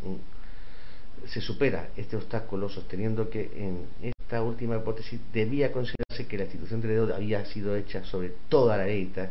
mm, 0.04 1.26
se 1.26 1.40
supera 1.40 1.88
este 1.97 2.16
obstáculo 2.16 2.69
sosteniendo 2.69 3.31
que 3.31 3.50
en 3.57 3.87
esta 4.02 4.42
última 4.42 4.76
hipótesis 4.76 5.19
debía 5.33 5.73
considerarse 5.73 6.26
que 6.28 6.37
la 6.37 6.45
institución 6.45 6.83
de 6.83 6.88
heredero 6.88 7.14
había 7.14 7.47
sido 7.47 7.75
hecha 7.75 8.04
sobre 8.04 8.35
toda 8.50 8.76
la 8.76 8.85
heredita, 8.85 9.31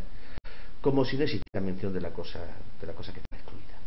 como 0.81 1.05
si 1.05 1.17
no 1.17 1.23
existiera 1.23 1.63
mención 1.63 1.93
de 1.93 2.01
la 2.01 2.09
cosa, 2.09 2.39
de 2.79 2.87
la 2.87 2.93
cosa 2.93 3.13
que 3.13 3.19
está 3.19 3.35
excluida. 3.35 3.77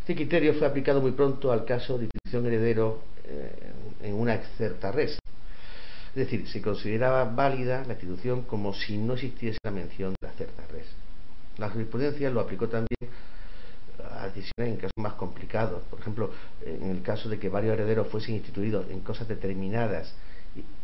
Este 0.00 0.14
criterio 0.14 0.52
fue 0.52 0.66
aplicado 0.66 1.00
muy 1.00 1.12
pronto 1.12 1.52
al 1.52 1.64
caso 1.64 1.96
de 1.96 2.04
institución 2.04 2.44
heredero 2.44 3.02
eh, 3.24 3.72
en 4.02 4.12
una 4.12 4.34
excerta 4.34 4.92
res, 4.92 5.18
es 6.14 6.30
decir, 6.30 6.46
se 6.48 6.62
consideraba 6.62 7.24
válida 7.24 7.82
la 7.86 7.94
institución 7.94 8.42
como 8.42 8.72
si 8.72 8.96
no 8.98 9.14
existiese 9.14 9.58
la 9.64 9.72
mención 9.72 10.12
de 10.12 10.28
la 10.28 10.32
certa 10.34 10.64
res. 10.68 10.86
La 11.58 11.68
jurisprudencia 11.70 12.30
lo 12.30 12.40
aplicó 12.40 12.68
también 12.68 13.10
a 14.16 14.28
decisiones 14.28 14.74
en 14.74 14.76
casos 14.76 14.92
más 14.96 15.14
complicados. 15.14 15.82
Por 15.90 15.98
ejemplo, 15.98 16.30
en 16.64 16.90
el 16.90 17.02
caso 17.02 17.28
de 17.28 17.40
que 17.40 17.48
varios 17.48 17.74
herederos 17.74 18.06
fuesen 18.06 18.36
instituidos 18.36 18.88
en 18.90 19.00
cosas 19.00 19.26
determinadas, 19.26 20.14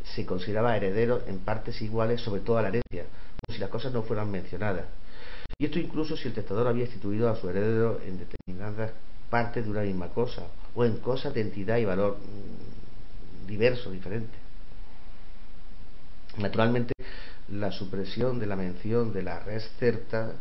se 0.02 0.26
consideraba 0.26 0.76
heredero 0.76 1.22
en 1.28 1.38
partes 1.38 1.80
iguales 1.80 2.20
sobre 2.20 2.40
toda 2.40 2.62
la 2.62 2.68
herencia, 2.68 3.04
como 3.04 3.54
si 3.54 3.60
las 3.60 3.70
cosas 3.70 3.92
no 3.92 4.02
fueran 4.02 4.32
mencionadas. 4.32 4.86
Y 5.60 5.66
esto 5.66 5.78
incluso 5.78 6.16
si 6.16 6.26
el 6.26 6.34
testador 6.34 6.66
había 6.66 6.86
instituido 6.86 7.28
a 7.28 7.36
su 7.36 7.48
heredero 7.48 8.00
en 8.04 8.18
determinadas 8.18 8.90
partes 9.28 9.64
de 9.64 9.70
una 9.70 9.82
misma 9.82 10.08
cosa, 10.08 10.42
o 10.74 10.84
en 10.84 10.96
cosas 10.96 11.32
de 11.34 11.42
entidad 11.42 11.76
y 11.76 11.84
valor 11.84 12.18
mm, 12.18 13.46
diverso, 13.46 13.92
diferente. 13.92 14.49
Naturalmente, 16.40 16.94
la 17.48 17.70
supresión 17.70 18.38
de 18.38 18.46
la 18.46 18.56
mención 18.56 19.12
de 19.12 19.22
la 19.22 19.40
res 19.40 19.70
certa 19.78 20.32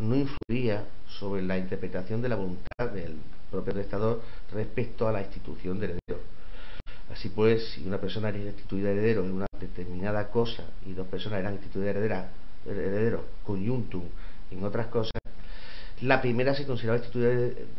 no 0.00 0.16
influía 0.16 0.84
sobre 1.06 1.42
la 1.42 1.56
interpretación 1.56 2.20
de 2.20 2.28
la 2.28 2.34
voluntad 2.34 2.90
del 2.92 3.16
propio 3.52 3.72
testador 3.74 4.22
respecto 4.52 5.06
a 5.06 5.12
la 5.12 5.20
institución 5.20 5.78
de 5.78 5.86
heredero. 5.86 6.24
Así 7.12 7.28
pues, 7.28 7.68
si 7.70 7.86
una 7.86 7.98
persona 7.98 8.30
era 8.30 8.38
instituida 8.38 8.90
heredero 8.90 9.24
en 9.24 9.30
una 9.30 9.46
determinada 9.60 10.28
cosa 10.28 10.64
y 10.84 10.92
dos 10.92 11.06
personas 11.06 11.38
eran 11.38 11.54
instituidas 11.54 11.94
herederos 11.94 12.24
heredero 12.66 13.24
conjuntum 13.44 14.04
en 14.50 14.64
otras 14.64 14.86
cosas, 14.88 15.20
la 16.00 16.20
primera 16.20 16.54
se 16.54 16.66
consideraba 16.66 16.98
instituida 16.98 17.30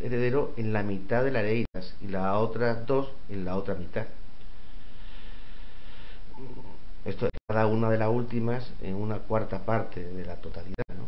heredero 0.01 0.53
en 0.55 0.71
la 0.71 0.83
mitad 0.83 1.25
de 1.25 1.31
las 1.31 1.43
heredades 1.43 1.95
y 1.99 2.07
las 2.07 2.35
otras 2.37 2.85
dos 2.87 3.09
en 3.27 3.43
la 3.43 3.57
otra 3.57 3.75
mitad. 3.75 4.05
Esto 7.05 7.27
es 7.27 7.31
cada 7.47 7.67
una 7.67 7.91
de 7.91 7.99
las 7.99 8.09
últimas 8.09 8.67
en 8.81 8.95
una 8.95 9.19
cuarta 9.19 9.63
parte 9.63 10.03
de 10.03 10.25
la 10.25 10.35
totalidad. 10.37 10.73
¿no? 10.89 11.07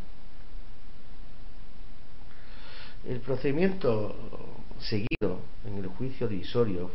El 3.11 3.19
procedimiento 3.19 4.15
seguido 4.79 5.41
en 5.65 5.79
el 5.79 5.87
juicio 5.87 6.27
divisorio, 6.27 6.91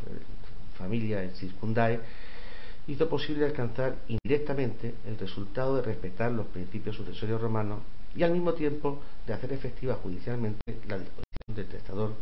familia 0.78 1.25
en 1.25 1.35
circundae, 1.35 2.00
hizo 2.87 3.09
posible 3.09 3.44
alcanzar 3.44 3.97
indirectamente 4.06 4.94
el 5.06 5.18
resultado 5.18 5.76
de 5.76 5.82
respetar 5.82 6.30
los 6.30 6.47
principios 6.47 6.94
sucesorios 6.94 7.40
romanos 7.40 7.80
y 8.14 8.23
al 8.23 8.32
mismo 8.32 8.54
tiempo 8.54 9.00
de 9.26 9.32
hacer 9.32 9.52
efectiva 9.52 9.94
judicialmente 9.94 10.78
la 10.87 10.99
disposición 10.99 11.56
del 11.56 11.66
testador. 11.66 12.14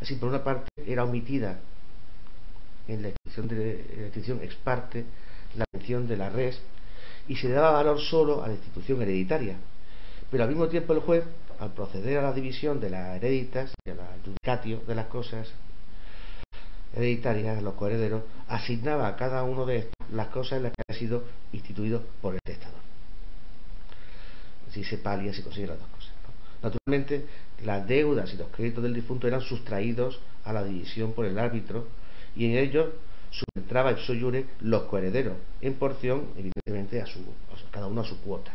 Así, 0.00 0.16
por 0.16 0.28
una 0.28 0.42
parte, 0.42 0.68
era 0.84 1.04
omitida 1.04 1.60
en 2.88 3.02
la 3.02 3.08
extinción 3.08 4.40
ex 4.42 4.56
parte 4.56 5.04
la 5.56 5.64
mención 5.72 6.06
de 6.06 6.16
la 6.16 6.30
res 6.30 6.60
y 7.28 7.36
se 7.36 7.48
daba 7.48 7.72
valor 7.72 8.00
solo 8.00 8.42
a 8.42 8.48
la 8.48 8.54
institución 8.54 9.02
hereditaria. 9.02 9.56
Pero 10.30 10.44
al 10.44 10.48
mismo 10.48 10.68
tiempo 10.68 10.92
el 10.92 11.00
juez, 11.00 11.24
al 11.60 11.72
proceder 11.72 12.18
a 12.18 12.22
la 12.22 12.32
división 12.32 12.80
de 12.80 12.90
las 12.90 13.16
hereditas 13.16 13.72
y 13.84 13.90
al 13.90 13.98
judicatio 14.24 14.80
de 14.86 14.94
las 14.94 15.06
cosas 15.06 15.52
hereditarias, 16.94 17.62
los 17.62 17.74
coherederos, 17.74 18.22
asignaba 18.48 19.08
a 19.08 19.16
cada 19.16 19.42
uno 19.44 19.64
de 19.66 19.78
estos 19.78 19.94
las 20.12 20.28
cosas 20.28 20.58
en 20.58 20.64
las 20.64 20.72
que 20.72 20.82
había 20.86 20.98
sido 20.98 21.24
instituido 21.52 22.02
por 22.20 22.34
el 22.34 22.40
testador. 22.44 22.80
Así 24.68 24.84
se 24.84 24.98
palia, 24.98 25.32
se 25.32 25.42
las 25.42 25.78
dos 25.78 25.88
cosas. 25.88 26.12
Naturalmente, 26.62 27.26
las 27.64 27.86
deudas 27.86 28.32
y 28.32 28.36
los 28.36 28.48
créditos 28.48 28.82
del 28.82 28.94
difunto 28.94 29.26
eran 29.26 29.40
sustraídos 29.40 30.20
a 30.44 30.52
la 30.52 30.64
división 30.64 31.12
por 31.12 31.26
el 31.26 31.38
árbitro 31.38 31.88
y 32.36 32.46
en 32.46 32.58
ellos 32.58 32.88
subentraba 33.32 33.90
el 33.90 33.98
soyure 33.98 34.46
los 34.60 34.84
coherederos, 34.84 35.36
en 35.60 35.74
porción, 35.74 36.28
evidentemente, 36.36 37.00
a, 37.00 37.06
su, 37.06 37.20
cada 37.70 37.86
uno 37.86 38.02
a 38.02 38.04
su 38.04 38.20
cuota. 38.20 38.52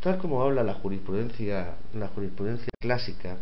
Tal 0.00 0.18
como 0.18 0.42
habla 0.42 0.62
la 0.62 0.74
jurisprudencia, 0.74 1.74
la 1.94 2.08
jurisprudencia 2.08 2.68
clásica, 2.80 3.36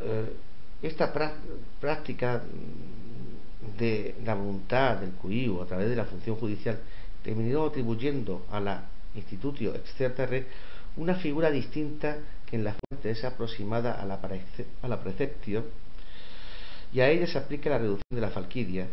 eh, 0.00 0.32
esta 0.82 1.12
práctica 1.80 2.42
de 3.78 4.16
la 4.24 4.34
voluntad 4.34 4.96
del 4.96 5.12
CUIU 5.12 5.62
a 5.62 5.66
través 5.66 5.88
de 5.88 5.96
la 5.96 6.04
función 6.04 6.36
judicial 6.36 6.78
terminó 7.22 7.66
atribuyendo 7.66 8.46
a 8.50 8.58
la 8.58 8.84
institutio 9.14 9.74
red 10.26 10.44
una 10.96 11.14
figura 11.14 11.50
distinta 11.50 12.18
en 12.52 12.64
la 12.64 12.74
fuente 12.74 13.10
es 13.10 13.24
aproximada 13.24 13.92
a 14.00 14.04
la, 14.04 14.14
a 14.14 15.02
preceptio 15.02 15.64
y 16.92 17.00
a 17.00 17.08
ella 17.08 17.26
se 17.26 17.38
aplica 17.38 17.70
la 17.70 17.78
reducción 17.78 18.14
de 18.14 18.20
la 18.20 18.30
falquidia. 18.30 18.86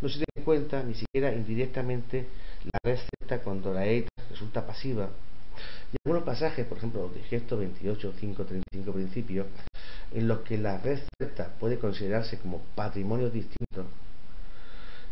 No 0.00 0.08
se 0.08 0.14
tiene 0.14 0.26
en 0.36 0.44
cuenta 0.44 0.82
ni 0.82 0.94
siquiera 0.94 1.34
indirectamente 1.34 2.26
la 2.64 2.78
receta 2.82 3.40
cuando 3.42 3.74
la 3.74 3.86
ETA 3.86 4.08
resulta 4.30 4.66
pasiva. 4.66 5.10
Y 5.92 5.96
algunos 6.04 6.24
pasajes, 6.24 6.64
por 6.66 6.78
ejemplo, 6.78 7.10
de 7.12 7.20
gesto 7.24 7.58
28, 7.58 8.14
5, 8.18 8.44
35 8.44 8.92
principios, 8.92 9.46
en 10.12 10.28
los 10.28 10.40
que 10.40 10.56
la 10.56 10.78
receta 10.78 11.54
puede 11.58 11.78
considerarse 11.78 12.38
como 12.38 12.62
patrimonio 12.74 13.28
distinto, 13.28 13.86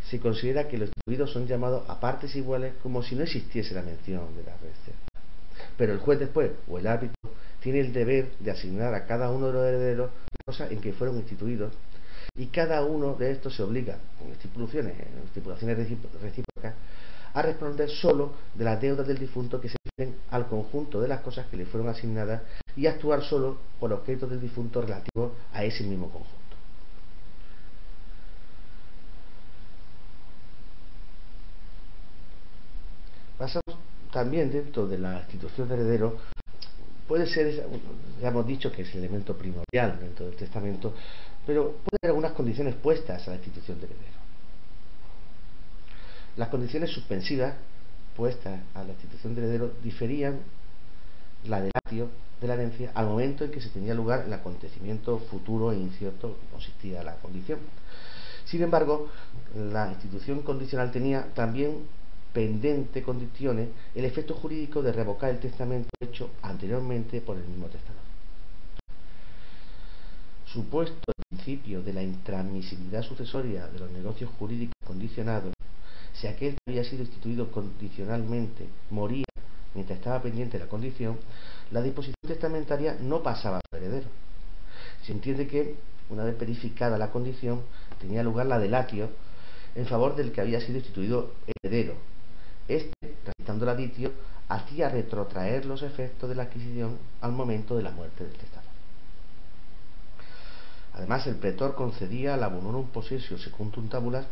se 0.08 0.20
considera 0.20 0.68
que 0.68 0.78
los 0.78 0.88
distribuidos 0.88 1.32
son 1.32 1.46
llamados 1.46 1.84
a 1.88 2.00
partes 2.00 2.34
iguales 2.36 2.74
como 2.82 3.02
si 3.02 3.14
no 3.14 3.24
existiese 3.24 3.74
la 3.74 3.82
mención 3.82 4.34
de 4.36 4.44
la 4.44 4.56
receta. 4.56 4.96
Pero 5.76 5.92
el 5.92 5.98
juez 5.98 6.18
después, 6.18 6.52
o 6.68 6.78
el 6.78 6.86
árbitro, 6.86 7.30
tiene 7.60 7.80
el 7.80 7.92
deber 7.92 8.30
de 8.38 8.50
asignar 8.50 8.94
a 8.94 9.06
cada 9.06 9.30
uno 9.30 9.48
de 9.48 9.52
los 9.52 9.66
herederos 9.66 10.10
cosas 10.44 10.70
en 10.70 10.80
que 10.80 10.92
fueron 10.92 11.16
instituidos 11.16 11.72
y 12.34 12.46
cada 12.46 12.84
uno 12.84 13.14
de 13.14 13.32
estos 13.32 13.54
se 13.54 13.62
obliga, 13.62 13.98
con 14.18 14.30
estipulaciones, 14.30 14.94
estipulaciones 15.26 15.76
recíprocas, 16.22 16.74
a 17.34 17.42
responder 17.42 17.90
solo 17.90 18.32
de 18.54 18.64
las 18.64 18.80
deudas 18.80 19.06
del 19.06 19.18
difunto 19.18 19.60
que 19.60 19.68
se 19.68 19.76
refieren 19.84 20.20
al 20.30 20.46
conjunto 20.46 21.00
de 21.00 21.08
las 21.08 21.20
cosas 21.20 21.46
que 21.48 21.56
le 21.56 21.66
fueron 21.66 21.88
asignadas 21.88 22.42
y 22.76 22.86
actuar 22.86 23.22
solo 23.22 23.58
por 23.78 23.90
los 23.90 24.00
créditos 24.00 24.30
del 24.30 24.40
difunto 24.40 24.80
relativos 24.80 25.32
a 25.52 25.64
ese 25.64 25.82
mismo 25.84 26.10
conjunto. 26.10 26.38
Pasamos 33.36 33.78
también 34.12 34.50
dentro 34.50 34.86
de 34.86 34.98
la 34.98 35.18
institución 35.20 35.68
de 35.68 35.74
heredero 35.74 36.18
puede 37.08 37.26
ser, 37.26 37.66
ya 38.20 38.28
hemos 38.28 38.46
dicho 38.46 38.70
que 38.70 38.82
es 38.82 38.92
el 38.92 38.98
elemento 38.98 39.36
primordial 39.36 39.98
dentro 39.98 40.26
del 40.26 40.36
testamento, 40.36 40.94
pero 41.46 41.72
puede 41.72 41.98
haber 42.02 42.10
algunas 42.10 42.32
condiciones 42.32 42.74
puestas 42.74 43.26
a 43.26 43.30
la 43.30 43.36
institución 43.36 43.80
de 43.80 43.86
heredero. 43.86 44.18
Las 46.36 46.48
condiciones 46.50 46.90
suspensivas 46.90 47.54
puestas 48.14 48.60
a 48.74 48.84
la 48.84 48.90
institución 48.90 49.34
de 49.34 49.42
heredero 49.42 49.72
diferían 49.82 50.40
la 51.44 51.62
del 51.62 51.72
atio 51.74 52.10
de 52.40 52.46
la 52.46 52.54
herencia 52.54 52.92
al 52.94 53.06
momento 53.06 53.44
en 53.44 53.50
que 53.50 53.60
se 53.60 53.70
tenía 53.70 53.94
lugar 53.94 54.24
el 54.26 54.32
acontecimiento 54.32 55.18
futuro 55.18 55.72
e 55.72 55.76
incierto 55.76 56.38
que 56.38 56.46
consistía 56.52 57.02
la 57.02 57.14
condición. 57.16 57.58
Sin 58.44 58.62
embargo, 58.62 59.08
la 59.54 59.90
institución 59.90 60.42
condicional 60.42 60.90
tenía 60.90 61.32
también 61.34 61.86
pendente 62.32 63.02
condiciones 63.02 63.68
el 63.94 64.04
efecto 64.04 64.34
jurídico 64.34 64.82
de 64.82 64.92
revocar 64.92 65.30
el 65.30 65.40
testamento 65.40 65.88
hecho 66.00 66.30
anteriormente 66.42 67.20
por 67.20 67.36
el 67.36 67.44
mismo 67.44 67.66
testador. 67.66 68.02
Supuesto 70.46 71.12
el 71.16 71.36
principio 71.36 71.82
de 71.82 71.92
la 71.92 72.02
intransmisibilidad 72.02 73.02
sucesoria 73.02 73.66
de 73.66 73.78
los 73.78 73.90
negocios 73.90 74.30
jurídicos 74.38 74.74
condicionados, 74.86 75.52
si 76.14 76.26
aquel 76.26 76.54
que 76.54 76.70
había 76.70 76.84
sido 76.84 77.02
instituido 77.02 77.50
condicionalmente 77.50 78.66
moría 78.90 79.24
mientras 79.74 79.98
estaba 79.98 80.22
pendiente 80.22 80.58
la 80.58 80.66
condición, 80.66 81.18
la 81.70 81.82
disposición 81.82 82.16
testamentaria 82.26 82.96
no 83.00 83.22
pasaba 83.22 83.60
al 83.72 83.78
heredero. 83.78 84.08
Se 85.04 85.12
entiende 85.12 85.46
que, 85.46 85.76
una 86.08 86.24
vez 86.24 86.38
verificada 86.38 86.98
la 86.98 87.10
condición, 87.10 87.62
tenía 88.00 88.22
lugar 88.22 88.46
la 88.46 88.58
delatio 88.58 89.10
en 89.74 89.86
favor 89.86 90.16
del 90.16 90.32
que 90.32 90.40
había 90.40 90.60
sido 90.60 90.78
instituido 90.78 91.34
heredero. 91.62 91.94
Este, 92.68 93.16
realizando 93.24 93.64
la 93.64 93.74
ditio, 93.74 94.12
hacía 94.48 94.90
retrotraer 94.90 95.64
los 95.64 95.82
efectos 95.82 96.28
de 96.28 96.34
la 96.34 96.44
adquisición 96.44 96.98
al 97.20 97.32
momento 97.32 97.76
de 97.76 97.82
la 97.82 97.90
muerte 97.90 98.24
del 98.24 98.34
testador. 98.34 98.68
Además, 100.92 101.26
el 101.26 101.36
pretor 101.36 101.74
concedía 101.74 102.36
la 102.36 102.48
bonorum 102.48 102.88
possessio 102.88 103.38
secundum 103.38 103.88
tabulas 103.88 104.26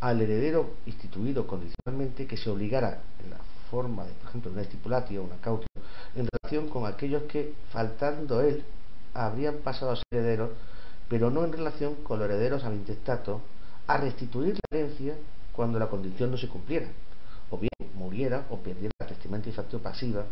al 0.00 0.20
heredero 0.20 0.74
instituido 0.86 1.46
condicionalmente 1.46 2.26
que 2.26 2.36
se 2.36 2.50
obligara 2.50 3.02
en 3.22 3.30
la 3.30 3.38
forma 3.70 4.04
de, 4.04 4.12
por 4.12 4.28
ejemplo, 4.28 4.50
una 4.50 4.62
estipulatio 4.62 5.22
o 5.22 5.24
una 5.24 5.36
cautio 5.36 5.68
en 6.14 6.28
relación 6.30 6.68
con 6.68 6.86
aquellos 6.86 7.22
que, 7.24 7.54
faltando 7.70 8.40
él, 8.40 8.64
habrían 9.14 9.56
pasado 9.58 9.92
a 9.92 9.96
ser 9.96 10.04
herederos, 10.12 10.50
pero 11.08 11.30
no 11.30 11.44
en 11.44 11.52
relación 11.52 11.96
con 11.96 12.18
los 12.18 12.28
herederos 12.28 12.64
al 12.64 12.74
intestato, 12.74 13.40
a 13.86 13.96
restituir 13.96 14.54
la 14.54 14.78
herencia 14.78 15.14
cuando 15.52 15.78
la 15.78 15.88
condición 15.88 16.30
no 16.30 16.36
se 16.36 16.48
cumpliera, 16.48 16.88
o 17.52 17.58
bien 17.58 17.70
muriera 17.94 18.46
o 18.50 18.56
perdiera 18.56 18.92
la 18.98 19.06
testamento 19.06 19.52
facto 19.52 19.78
pasiva 19.78 20.24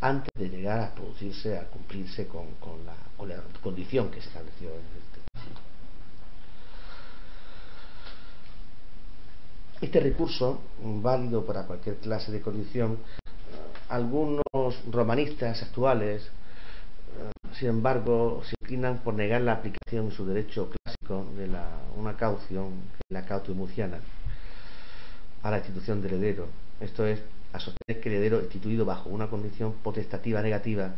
antes 0.00 0.30
de 0.34 0.48
llegar 0.48 0.80
a 0.80 0.94
producirse, 0.94 1.58
a 1.58 1.64
cumplirse 1.64 2.26
con, 2.26 2.46
la, 2.84 3.42
condición 3.62 4.10
que 4.10 4.20
se 4.20 4.28
estableció 4.28 4.68
en 4.70 4.76
este 4.76 5.20
Este 9.80 10.00
recurso, 10.00 10.60
válido 10.82 11.44
para 11.44 11.66
cualquier 11.66 11.96
clase 11.96 12.30
de 12.30 12.42
condición, 12.42 12.98
algunos 13.88 14.42
romanistas 14.90 15.62
actuales, 15.62 16.22
eh, 16.22 17.50
sin 17.58 17.68
embargo, 17.68 18.42
se 18.44 18.54
inclinan 18.60 18.98
por 18.98 19.14
negar 19.14 19.40
la 19.40 19.54
aplicación 19.54 20.06
en 20.06 20.12
su 20.12 20.26
derecho 20.26 20.70
clásico 20.70 21.26
de 21.34 21.46
la, 21.46 21.66
una 21.96 22.14
caución, 22.14 22.82
la 23.08 23.24
cautio 23.24 23.54
muciana, 23.54 24.00
a 25.42 25.50
la 25.50 25.58
institución 25.58 26.00
de 26.00 26.08
heredero. 26.08 26.48
Esto 26.80 27.06
es, 27.06 27.20
a 27.52 27.60
sostener 27.60 28.00
que 28.00 28.08
el 28.08 28.16
heredero 28.16 28.40
instituido 28.40 28.84
bajo 28.84 29.08
una 29.10 29.28
condición 29.28 29.74
potestativa 29.82 30.42
negativa, 30.42 30.94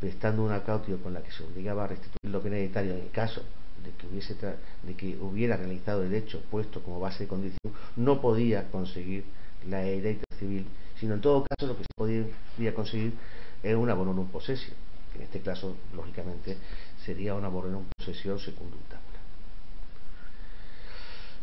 prestando 0.00 0.42
una 0.42 0.62
cautio 0.62 1.02
con 1.02 1.14
la 1.14 1.22
que 1.22 1.32
se 1.32 1.44
obligaba 1.44 1.84
a 1.84 1.88
restituir 1.88 2.32
lo 2.32 2.42
que 2.42 2.48
hereditario 2.48 2.92
en 2.92 3.02
el 3.02 3.10
caso 3.10 3.42
de 3.84 3.90
que, 3.92 4.06
hubiese 4.06 4.34
de 4.34 4.94
que 4.94 5.16
hubiera 5.20 5.56
realizado 5.56 6.02
el 6.02 6.14
hecho 6.14 6.40
puesto 6.50 6.82
como 6.82 7.00
base 7.00 7.24
de 7.24 7.28
condición, 7.28 7.74
no 7.96 8.20
podía 8.20 8.70
conseguir 8.70 9.24
la 9.68 9.82
heredad 9.84 10.22
civil, 10.38 10.66
sino 10.98 11.14
en 11.14 11.20
todo 11.20 11.44
caso 11.44 11.66
lo 11.66 11.76
que 11.76 11.82
se 11.82 11.94
podía 11.96 12.74
conseguir 12.74 13.14
era 13.62 13.78
una 13.78 13.94
bonum 13.94 14.28
possession, 14.28 14.74
que 15.12 15.18
en 15.18 15.24
este 15.24 15.40
caso, 15.40 15.76
lógicamente, 15.94 16.56
sería 17.04 17.34
una 17.34 17.48
bonum 17.48 17.84
possession 17.96 18.38
secundum 18.38 18.80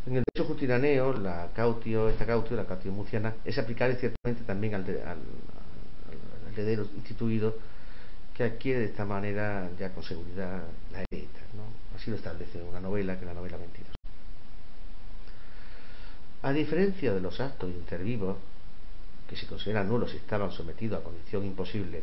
en 0.06 0.16
el 0.16 0.24
derecho 0.24 0.48
justinaneo, 0.48 1.12
la 1.12 1.50
cautio, 1.54 2.08
esta 2.08 2.26
cautio, 2.26 2.56
la 2.56 2.64
cautio 2.64 2.90
muciana, 2.90 3.34
es 3.44 3.56
aplicable 3.58 3.96
ciertamente 3.96 4.42
también 4.44 4.74
al, 4.74 4.84
heredero 6.52 6.86
instituido 6.96 7.56
que 8.34 8.44
adquiere 8.44 8.80
de 8.80 8.86
esta 8.86 9.04
manera 9.04 9.70
ya 9.78 9.92
con 9.92 10.02
seguridad 10.02 10.62
la 10.92 11.02
heredita. 11.02 11.40
¿no? 11.54 11.96
Así 11.96 12.10
lo 12.10 12.16
establece 12.16 12.60
una 12.62 12.80
novela, 12.80 13.14
que 13.14 13.20
es 13.20 13.26
la 13.26 13.34
novela 13.34 13.58
mentirosa. 13.58 13.92
A 16.42 16.52
diferencia 16.52 17.14
de 17.14 17.20
los 17.20 17.40
actos 17.40 17.70
intervivos, 17.70 18.36
que 19.28 19.36
se 19.36 19.46
consideran 19.46 19.88
nulos 19.88 20.10
si 20.10 20.16
estaban 20.16 20.50
sometidos 20.50 21.00
a 21.00 21.04
condición 21.04 21.44
imposible, 21.44 22.02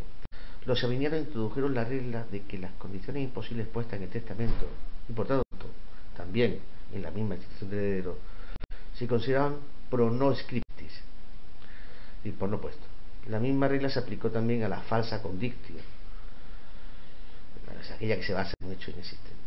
los 0.65 0.79
sabinianos 0.79 1.19
introdujeron 1.19 1.73
la 1.73 1.83
regla 1.83 2.25
de 2.31 2.43
que 2.43 2.57
las 2.57 2.71
condiciones 2.73 3.23
imposibles 3.23 3.67
puestas 3.67 3.97
en 3.97 4.03
el 4.03 4.09
testamento, 4.09 4.67
y 5.09 5.13
por 5.13 5.27
tanto 5.27 5.43
también 6.15 6.59
en 6.93 7.01
la 7.01 7.11
misma 7.11 7.35
institución 7.35 7.69
de 7.69 7.77
heredero, 7.77 8.17
se 8.95 9.07
consideraban 9.07 9.57
pro 9.89 10.09
no 10.09 10.35
scriptis, 10.35 11.01
y 12.23 12.31
por 12.31 12.49
no 12.49 12.59
puesto. 12.59 12.85
La 13.27 13.39
misma 13.39 13.67
regla 13.67 13.89
se 13.89 13.99
aplicó 13.99 14.29
también 14.29 14.63
a 14.63 14.69
la 14.69 14.81
falsa 14.81 15.21
condictio, 15.21 15.75
aquella 17.95 18.17
que 18.17 18.23
se 18.23 18.33
basa 18.33 18.53
en 18.59 18.67
un 18.67 18.73
hecho 18.73 18.91
inexistente. 18.91 19.37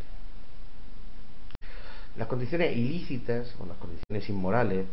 Las 2.16 2.28
condiciones 2.28 2.76
ilícitas 2.76 3.54
o 3.58 3.66
las 3.66 3.76
condiciones 3.78 4.28
inmorales 4.28 4.86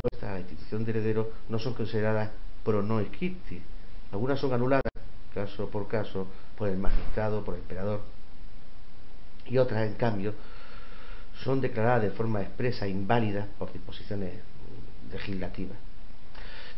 puestas 0.00 0.30
a 0.30 0.34
la 0.34 0.40
institución 0.40 0.84
de 0.84 0.90
heredero 0.90 1.32
no 1.48 1.58
son 1.58 1.74
consideradas 1.74 2.30
pro 2.62 2.82
no 2.82 3.02
scriptis. 3.04 3.62
Algunas 4.12 4.38
son 4.38 4.52
anuladas 4.52 4.82
caso 5.34 5.68
por 5.70 5.88
caso 5.88 6.26
por 6.56 6.68
el 6.68 6.76
magistrado, 6.76 7.44
por 7.44 7.54
el 7.54 7.60
emperador, 7.60 8.00
y 9.46 9.56
otras, 9.58 9.86
en 9.86 9.94
cambio, 9.94 10.34
son 11.44 11.60
declaradas 11.60 12.02
de 12.02 12.10
forma 12.10 12.42
expresa 12.42 12.86
e 12.86 12.90
inválida 12.90 13.46
por 13.58 13.72
disposiciones 13.72 14.34
legislativas. 15.12 15.78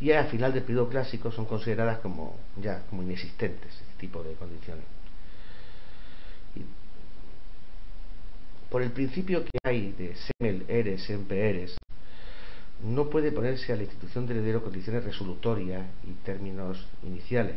Y 0.00 0.12
al 0.12 0.28
final 0.28 0.52
del 0.52 0.62
periodo 0.62 0.88
clásico 0.88 1.30
son 1.30 1.44
consideradas 1.44 1.98
como 1.98 2.36
ya 2.56 2.82
como 2.88 3.02
inexistentes 3.02 3.72
este 3.72 3.98
tipo 3.98 4.22
de 4.22 4.34
condiciones. 4.34 4.84
por 8.70 8.82
el 8.82 8.92
principio 8.92 9.44
que 9.44 9.58
hay 9.64 9.92
de 9.92 10.14
semel 10.14 10.64
eres, 10.68 11.02
siempre 11.02 11.66
no 12.84 13.10
puede 13.10 13.32
ponerse 13.32 13.72
a 13.72 13.76
la 13.76 13.82
institución 13.82 14.26
de 14.26 14.34
heredero 14.34 14.62
condiciones 14.62 15.04
resolutorias 15.04 15.84
y 16.04 16.12
términos 16.24 16.86
iniciales. 17.02 17.56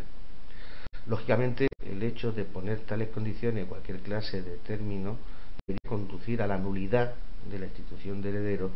Lógicamente, 1.05 1.67
el 1.85 2.01
hecho 2.01 2.31
de 2.31 2.43
poner 2.45 2.79
tales 2.79 3.09
condiciones, 3.09 3.67
cualquier 3.67 3.99
clase 3.99 4.41
de 4.41 4.57
término, 4.57 5.17
debería 5.65 5.89
conducir 5.89 6.41
a 6.41 6.47
la 6.47 6.57
nulidad 6.57 7.15
de 7.49 7.59
la 7.59 7.65
institución 7.65 8.21
de 8.21 8.29
heredero. 8.29 8.71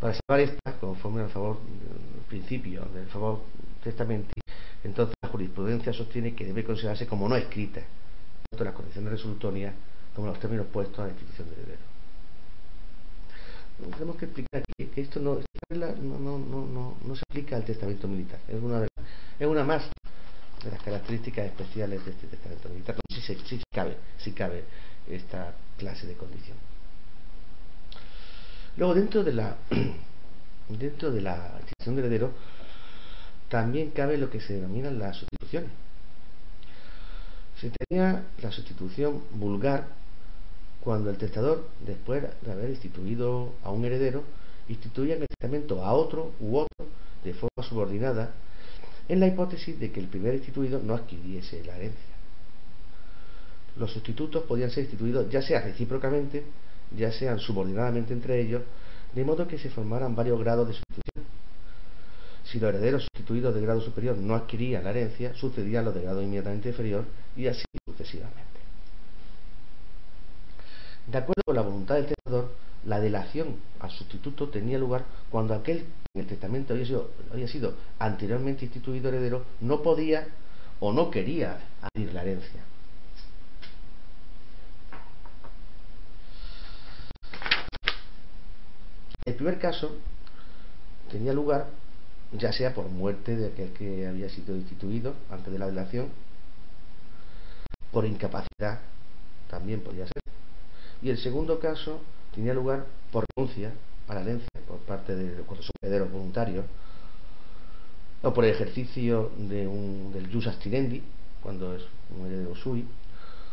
Para 0.00 0.14
salvar 0.14 0.40
esta, 0.40 0.78
conforme 0.78 1.22
al 1.22 1.30
favor 1.30 1.58
del 1.60 2.22
principio 2.28 2.84
del 2.86 3.06
favor 3.06 3.42
testamento, 3.82 4.34
entonces 4.84 5.14
la 5.22 5.30
jurisprudencia 5.30 5.92
sostiene 5.92 6.34
que 6.34 6.44
debe 6.44 6.64
considerarse 6.64 7.06
como 7.06 7.28
no 7.28 7.36
escrita, 7.36 7.80
tanto 8.50 8.64
las 8.64 8.74
condiciones 8.74 9.12
resolutorias 9.12 9.74
como 10.14 10.28
los 10.28 10.38
términos 10.38 10.66
puestos 10.66 10.98
a 10.98 11.04
la 11.04 11.08
institución 11.10 11.48
de 11.48 11.54
heredero. 11.54 11.96
Tenemos 13.92 14.16
que 14.16 14.24
explicar 14.26 14.62
que, 14.76 14.88
que 14.90 15.00
esto 15.00 15.20
no, 15.20 15.40
no, 15.70 16.38
no, 16.38 16.96
no, 17.02 17.16
se 17.16 17.22
aplica 17.28 17.56
al 17.56 17.64
testamento 17.64 18.08
militar, 18.08 18.40
es 18.48 18.62
una, 18.62 18.80
de 18.80 18.88
es 19.38 19.46
una 19.46 19.64
más 19.64 19.90
de 20.64 20.70
las 20.70 20.82
características 20.82 21.46
especiales 21.46 22.04
de 22.04 22.10
este 22.10 22.26
testamento 22.26 22.68
militar, 22.68 22.96
si 23.10 23.20
sí, 23.20 23.62
cabe, 23.72 23.96
sí 24.18 24.32
cabe 24.32 24.64
esta 25.08 25.54
clase 25.76 26.06
de 26.06 26.14
condición. 26.14 26.56
Luego, 28.76 28.94
dentro 28.94 29.24
de 29.24 29.32
la 29.32 29.56
dentro 30.68 31.10
de 31.10 31.20
la 31.20 31.52
institución 31.60 31.96
de 31.96 32.02
heredero, 32.02 32.32
también 33.48 33.90
cabe 33.90 34.18
lo 34.18 34.30
que 34.30 34.40
se 34.40 34.54
denominan 34.54 34.98
las 34.98 35.16
sustituciones. 35.16 35.70
Se 37.60 37.70
tenía 37.70 38.24
la 38.42 38.52
sustitución 38.52 39.22
vulgar 39.32 39.86
cuando 40.80 41.10
el 41.10 41.16
testador, 41.16 41.68
después 41.84 42.22
de 42.42 42.52
haber 42.52 42.70
instituido 42.70 43.54
a 43.62 43.70
un 43.70 43.84
heredero, 43.84 44.24
instituía 44.68 45.14
en 45.14 45.22
el 45.22 45.28
testamento 45.28 45.84
a 45.84 45.94
otro 45.94 46.32
u 46.40 46.56
otro 46.58 46.86
de 47.24 47.32
forma 47.32 47.62
subordinada, 47.62 48.32
en 49.08 49.20
la 49.20 49.28
hipótesis 49.28 49.78
de 49.78 49.90
que 49.90 50.00
el 50.00 50.08
primer 50.08 50.34
instituido 50.34 50.80
no 50.80 50.94
adquiriese 50.94 51.64
la 51.64 51.76
herencia 51.76 52.15
los 53.78 53.92
sustitutos 53.92 54.44
podían 54.44 54.70
ser 54.70 54.84
instituidos 54.84 55.28
ya 55.30 55.42
sea 55.42 55.60
recíprocamente, 55.60 56.44
ya 56.96 57.12
sean 57.12 57.38
subordinadamente 57.38 58.12
entre 58.12 58.40
ellos, 58.40 58.62
de 59.14 59.24
modo 59.24 59.46
que 59.46 59.58
se 59.58 59.70
formaran 59.70 60.14
varios 60.14 60.38
grados 60.40 60.68
de 60.68 60.74
sustitución. 60.74 61.26
Si 62.44 62.60
los 62.60 62.68
herederos 62.68 63.02
sustituidos 63.02 63.54
de 63.54 63.60
grado 63.60 63.80
superior 63.80 64.16
no 64.16 64.34
adquirían 64.34 64.84
la 64.84 64.90
herencia, 64.90 65.34
sucedían 65.34 65.84
los 65.84 65.94
de 65.94 66.02
grado 66.02 66.22
inmediatamente 66.22 66.68
inferior 66.68 67.04
y 67.36 67.46
así 67.46 67.64
sucesivamente. 67.84 68.44
De 71.06 71.18
acuerdo 71.18 71.42
con 71.44 71.56
la 71.56 71.62
voluntad 71.62 71.96
del 71.96 72.06
testador, 72.06 72.52
la 72.84 73.00
delación 73.00 73.56
al 73.80 73.90
sustituto 73.90 74.48
tenía 74.48 74.78
lugar 74.78 75.04
cuando 75.30 75.54
aquel 75.54 75.86
en 76.14 76.20
el 76.20 76.26
testamento 76.26 76.72
había 76.72 76.86
sido, 76.86 77.10
había 77.32 77.48
sido 77.48 77.74
anteriormente 77.98 78.64
instituido 78.64 79.08
heredero 79.08 79.44
no 79.60 79.82
podía 79.82 80.28
o 80.80 80.92
no 80.92 81.10
quería 81.10 81.58
adquirir 81.82 82.14
la 82.14 82.22
herencia. 82.22 82.62
El 89.26 89.34
primer 89.34 89.58
caso 89.58 89.90
tenía 91.10 91.32
lugar 91.32 91.66
ya 92.32 92.52
sea 92.52 92.72
por 92.72 92.88
muerte 92.88 93.36
de 93.36 93.48
aquel 93.48 93.72
que 93.72 94.06
había 94.06 94.28
sido 94.28 94.56
instituido 94.56 95.14
antes 95.30 95.52
de 95.52 95.58
la 95.58 95.66
delación, 95.66 96.08
por 97.90 98.04
incapacidad, 98.04 98.80
también 99.48 99.80
podía 99.80 100.04
ser. 100.06 100.22
Y 101.02 101.10
el 101.10 101.18
segundo 101.18 101.58
caso 101.58 102.00
tenía 102.34 102.54
lugar 102.54 102.86
por 103.10 103.24
renuncia 103.36 103.72
a 104.08 104.14
la 104.14 104.20
herencia 104.22 104.48
por 104.66 104.78
parte 104.80 105.14
de 105.14 105.36
los 105.36 105.70
herederos 105.82 106.10
voluntarios, 106.10 106.64
o 108.22 108.32
por 108.32 108.44
el 108.44 108.50
ejercicio 108.50 109.32
de 109.36 109.66
un, 109.66 110.12
del 110.12 110.32
jus 110.32 110.46
astirendi, 110.46 111.02
cuando 111.42 111.74
es 111.74 111.82
un 112.16 112.26
heredero 112.26 112.54
sui, 112.54 112.86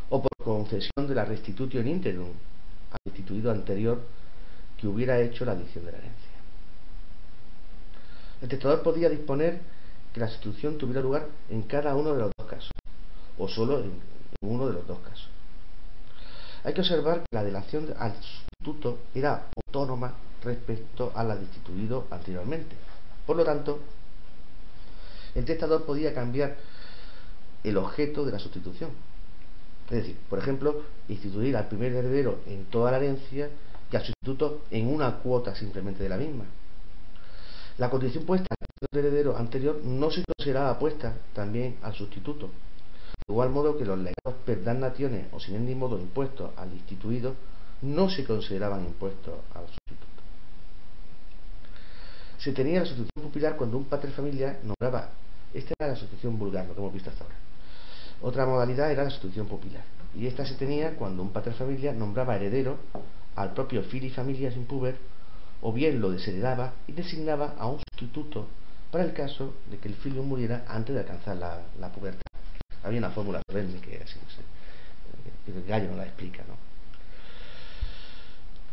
o 0.10 0.22
por 0.22 0.32
concesión 0.38 1.08
de 1.08 1.16
la 1.16 1.26
restitutio 1.26 1.82
in 1.82 2.02
al 2.06 3.00
instituido 3.06 3.52
anterior 3.52 4.02
que 4.84 4.90
hubiera 4.90 5.18
hecho 5.22 5.46
la 5.46 5.54
adición 5.54 5.86
de 5.86 5.94
la 5.94 5.98
herencia. 5.98 6.30
El 8.42 8.50
testador 8.50 8.84
podía 8.84 9.08
disponer 9.08 9.62
que 10.14 10.20
la 10.20 10.28
sustitución 10.28 10.78
tuviera 10.78 11.00
lugar 11.00 11.26
en 11.50 11.62
cada 11.62 11.96
uno 11.96 12.12
de 12.12 12.20
los 12.20 12.32
dos 12.38 12.48
casos, 12.50 12.72
o 13.38 13.48
solo 13.48 13.80
en 13.80 13.94
uno 14.42 14.68
de 14.68 14.74
los 14.74 14.86
dos 14.86 15.00
casos. 15.00 15.30
Hay 16.66 16.74
que 16.74 16.82
observar 16.82 17.20
que 17.22 17.34
la 17.34 17.46
delación 17.46 17.94
al 17.98 18.14
sustituto 18.22 19.00
era 19.16 19.48
autónoma 19.56 20.16
respecto 20.44 21.14
a 21.16 21.24
la 21.24 21.38
destituido 21.38 22.08
anteriormente. 22.12 22.76
Por 23.26 23.38
lo 23.38 23.46
tanto, 23.46 23.80
el 25.34 25.46
testador 25.46 25.86
podía 25.86 26.14
cambiar 26.14 26.58
el 27.64 27.78
objeto 27.78 28.26
de 28.26 28.34
la 28.34 28.40
sustitución. 28.40 28.90
Es 29.86 29.96
decir, 30.00 30.18
por 30.30 30.40
ejemplo, 30.40 30.84
instituir 31.08 31.56
al 31.56 31.70
primer 31.70 31.94
heredero 31.94 32.40
en 32.48 32.66
toda 32.66 32.92
la 32.92 32.98
herencia 32.98 33.50
y 33.92 33.96
al 33.96 34.04
sustituto 34.04 34.64
en 34.72 34.88
una 34.88 35.18
cuota 35.18 35.56
simplemente 35.56 36.04
de 36.04 36.10
la 36.10 36.18
misma. 36.18 36.46
La 37.78 37.90
condición 37.90 38.26
puesta 38.26 38.48
al 38.54 39.00
heredero 39.00 39.36
anterior 39.38 39.82
no 39.84 40.12
se 40.12 40.24
consideraba 40.24 40.78
puesta 40.78 41.16
también 41.34 41.78
al 41.82 41.94
sustituto. 41.94 42.48
De 43.28 43.34
igual 43.34 43.50
modo 43.50 43.78
que 43.78 43.86
los 43.86 43.98
legados 43.98 44.42
per 44.46 44.60
naciones 44.76 45.28
o 45.32 45.40
sin 45.40 45.66
ningún 45.66 45.80
modo 45.80 46.00
impuestos 46.00 46.52
al 46.58 46.72
instituido 46.74 47.36
no 47.82 48.10
se 48.10 48.26
consideraban 48.26 48.86
impuestos 48.86 49.34
al 49.54 49.66
sustituto. 49.68 50.22
Se 52.38 52.52
tenía 52.52 52.82
la 52.82 52.86
sustitución 52.86 53.24
pupilar 53.24 53.56
cuando 53.56 53.78
un 53.78 53.86
padre 53.86 54.12
familia 54.12 54.60
nombraba, 54.64 55.10
esta 55.54 55.74
era 55.80 55.92
la 55.92 55.96
sustitución 55.96 56.38
vulgar, 56.38 56.68
lo 56.68 56.74
que 56.74 56.80
hemos 56.80 56.94
visto 56.94 57.10
hasta 57.10 57.24
ahora. 57.24 57.36
Otra 58.22 58.46
modalidad 58.46 58.92
era 58.92 59.04
la 59.04 59.10
sustitución 59.10 59.48
pupilar. 59.48 59.84
Y 60.16 60.28
esta 60.28 60.46
se 60.46 60.56
tenía 60.56 60.96
cuando 60.96 61.24
un 61.24 61.32
padre 61.32 61.54
familia 61.54 61.94
nombraba 61.94 62.36
heredero 62.36 62.78
al 63.36 63.54
propio 63.54 63.84
fili 63.84 64.10
familia 64.10 64.52
sin 64.52 64.66
puber 64.66 64.96
o 65.62 65.72
bien 65.72 66.02
lo 66.02 66.12
desheredaba 66.12 66.74
y 66.88 66.92
designaba 66.92 67.56
a 67.58 67.68
un 67.68 67.80
sustituto 67.80 68.48
para 68.92 69.06
el 69.06 69.14
caso 69.14 69.56
de 69.72 69.78
que 69.78 69.88
el 69.88 69.96
filio 69.96 70.22
muriera 70.22 70.66
antes 70.68 70.94
de 70.94 71.02
alcanzar 71.02 71.38
la, 71.38 71.90
pubertad. 71.90 72.22
Había 72.84 73.00
una 73.00 73.10
fórmula 73.10 73.42
solemne 73.50 73.80
que 73.80 73.98
así, 73.98 74.20
el 75.48 75.64
gallo 75.66 75.90
no 75.90 75.98
la 75.98 76.04
explica, 76.04 76.44
¿no? 76.48 76.56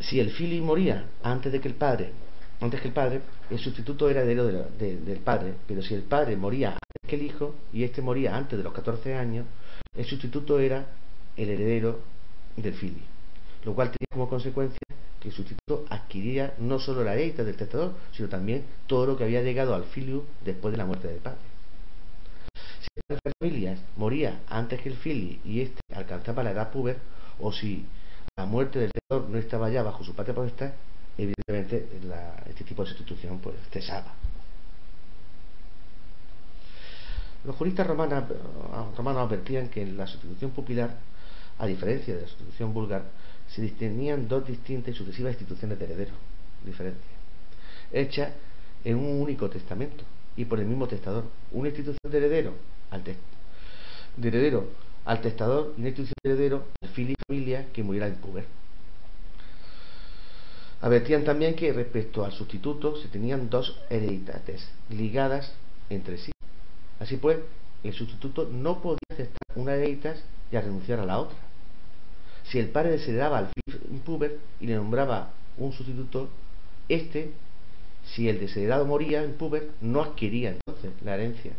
Si 0.02 0.18
el 0.18 0.30
filio 0.30 0.62
moría 0.62 1.06
antes 1.22 1.52
de 1.52 1.60
que 1.60 1.68
el 1.68 1.74
padre, 1.74 2.12
antes 2.60 2.80
que 2.80 2.88
el 2.88 2.94
padre, 2.94 3.22
el 3.50 3.58
sustituto 3.58 4.10
era 4.10 4.22
heredero 4.22 4.44
del 4.44 5.20
padre, 5.24 5.54
pero 5.66 5.82
si 5.82 5.94
el 5.94 6.02
padre 6.02 6.36
moría 6.36 6.70
antes 6.70 7.08
que 7.08 7.16
el 7.16 7.22
hijo 7.22 7.54
y 7.72 7.84
este 7.84 8.02
moría 8.02 8.36
antes 8.36 8.58
de 8.58 8.64
los 8.64 8.72
14 8.72 9.14
años, 9.14 9.46
el 9.94 10.04
sustituto 10.04 10.58
era 10.60 10.86
el 11.36 11.48
heredero 11.48 12.00
del 12.56 12.74
filio, 12.74 13.02
lo 13.64 13.74
cual 13.74 13.88
tenía 13.88 14.06
como 14.10 14.28
consecuencia 14.28 14.80
que 15.20 15.28
el 15.28 15.34
sustituto 15.34 15.84
adquiría 15.90 16.54
no 16.58 16.78
solo 16.78 17.04
la 17.04 17.14
heredad 17.14 17.44
del 17.44 17.56
testador, 17.56 17.92
sino 18.12 18.28
también 18.28 18.64
todo 18.86 19.06
lo 19.06 19.16
que 19.16 19.24
había 19.24 19.42
llegado 19.42 19.74
al 19.74 19.84
filio 19.84 20.24
después 20.44 20.72
de 20.72 20.78
la 20.78 20.86
muerte 20.86 21.08
del 21.08 21.18
padre. 21.18 21.38
Si 22.80 22.88
la 23.08 23.18
familia 23.38 23.76
moría 23.96 24.40
antes 24.48 24.80
que 24.80 24.88
el 24.88 24.96
filio 24.96 25.38
y 25.44 25.60
éste 25.60 25.80
alcanzaba 25.94 26.42
la 26.42 26.52
edad 26.52 26.70
puber, 26.70 26.98
o 27.38 27.52
si 27.52 27.86
la 28.36 28.46
muerte 28.46 28.78
del 28.78 28.92
testador 28.92 29.28
no 29.28 29.38
estaba 29.38 29.68
ya 29.68 29.82
bajo 29.82 30.02
su 30.02 30.14
patria 30.14 30.34
potestad, 30.34 30.72
evidentemente 31.18 31.86
este 32.48 32.64
tipo 32.64 32.82
de 32.82 32.88
sustitución 32.88 33.38
pues 33.40 33.56
cesaba. 33.70 34.14
Los 37.44 37.56
juristas 37.56 37.86
romanos, 37.86 38.24
romanos 38.96 39.26
advertían 39.26 39.68
que 39.68 39.86
la 39.86 40.06
sustitución 40.06 40.50
pupilar, 40.50 40.96
a 41.58 41.66
diferencia 41.66 42.14
de 42.14 42.22
la 42.22 42.28
sustitución 42.28 42.72
vulgar, 42.72 43.02
se 43.54 43.62
distinguían 43.62 44.28
dos 44.28 44.46
distintas 44.46 44.94
y 44.94 44.98
sucesivas 44.98 45.32
instituciones 45.32 45.78
de 45.78 45.84
heredero 45.84 46.12
diferentes, 46.64 47.02
hechas 47.92 48.32
en 48.84 48.96
un 48.96 49.20
único 49.20 49.48
testamento 49.50 50.04
y 50.36 50.44
por 50.44 50.60
el 50.60 50.66
mismo 50.66 50.86
testador. 50.86 51.24
Una 51.52 51.68
institución 51.68 52.10
de 52.10 52.18
heredero 52.18 52.54
al, 52.90 53.02
de 53.04 53.16
heredero 54.28 54.68
al 55.04 55.20
testador 55.20 55.74
y 55.76 55.80
una 55.80 55.88
institución 55.88 56.14
de 56.22 56.30
heredero 56.30 56.64
al 56.82 56.88
fili 56.90 57.14
familia 57.26 57.66
que 57.72 57.82
muriera 57.82 58.06
en 58.06 58.16
puber. 58.16 58.44
Advertían 60.82 61.24
también 61.24 61.56
que 61.56 61.72
respecto 61.72 62.24
al 62.24 62.32
sustituto 62.32 62.96
se 62.96 63.08
tenían 63.08 63.50
dos 63.50 63.78
hereditates 63.90 64.66
ligadas 64.88 65.52
entre 65.90 66.16
sí. 66.16 66.32
Así 66.98 67.16
pues, 67.16 67.38
el 67.82 67.92
sustituto 67.92 68.48
no 68.50 68.80
podía 68.80 68.98
aceptar 69.12 69.40
una 69.56 69.74
hereditas 69.74 70.22
y 70.50 70.56
renunciar 70.56 71.00
a 71.00 71.06
la 71.06 71.18
otra. 71.18 71.49
Si 72.50 72.58
el 72.58 72.68
padre 72.68 72.90
desheredaba 72.90 73.38
al 73.38 73.50
puber 74.04 74.38
y 74.60 74.66
le 74.66 74.74
nombraba 74.74 75.30
un 75.56 75.72
sustituto, 75.72 76.28
este, 76.88 77.32
si 78.04 78.28
el 78.28 78.40
desheredado 78.40 78.84
moría 78.86 79.22
en 79.22 79.34
puber, 79.34 79.70
no 79.80 80.02
adquiría 80.02 80.50
entonces 80.50 80.90
la 81.04 81.14
herencia 81.14 81.52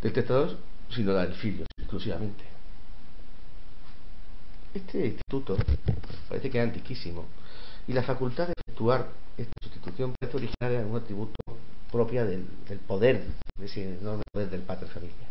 del 0.00 0.12
testador, 0.12 0.56
sino 0.90 1.12
la 1.12 1.26
del 1.26 1.34
filio 1.34 1.64
exclusivamente. 1.78 2.44
Este 4.74 5.06
instituto 5.06 5.56
parece 6.28 6.48
que 6.48 6.58
es 6.58 6.64
antiquísimo 6.64 7.26
y 7.88 7.92
la 7.92 8.02
facultad 8.02 8.46
de 8.46 8.54
efectuar 8.56 9.08
esta 9.36 9.52
sustitución 9.62 10.14
parece 10.18 10.36
originaria 10.36 10.78
de 10.80 10.84
un 10.84 10.96
atributo 10.96 11.34
propia 11.90 12.24
del, 12.24 12.46
poder, 12.86 13.24
de 13.58 13.66
ese 13.66 13.98
enorme 13.98 14.22
poder 14.32 14.48
del 14.48 14.62
padre 14.62 14.86
familia. 14.86 15.26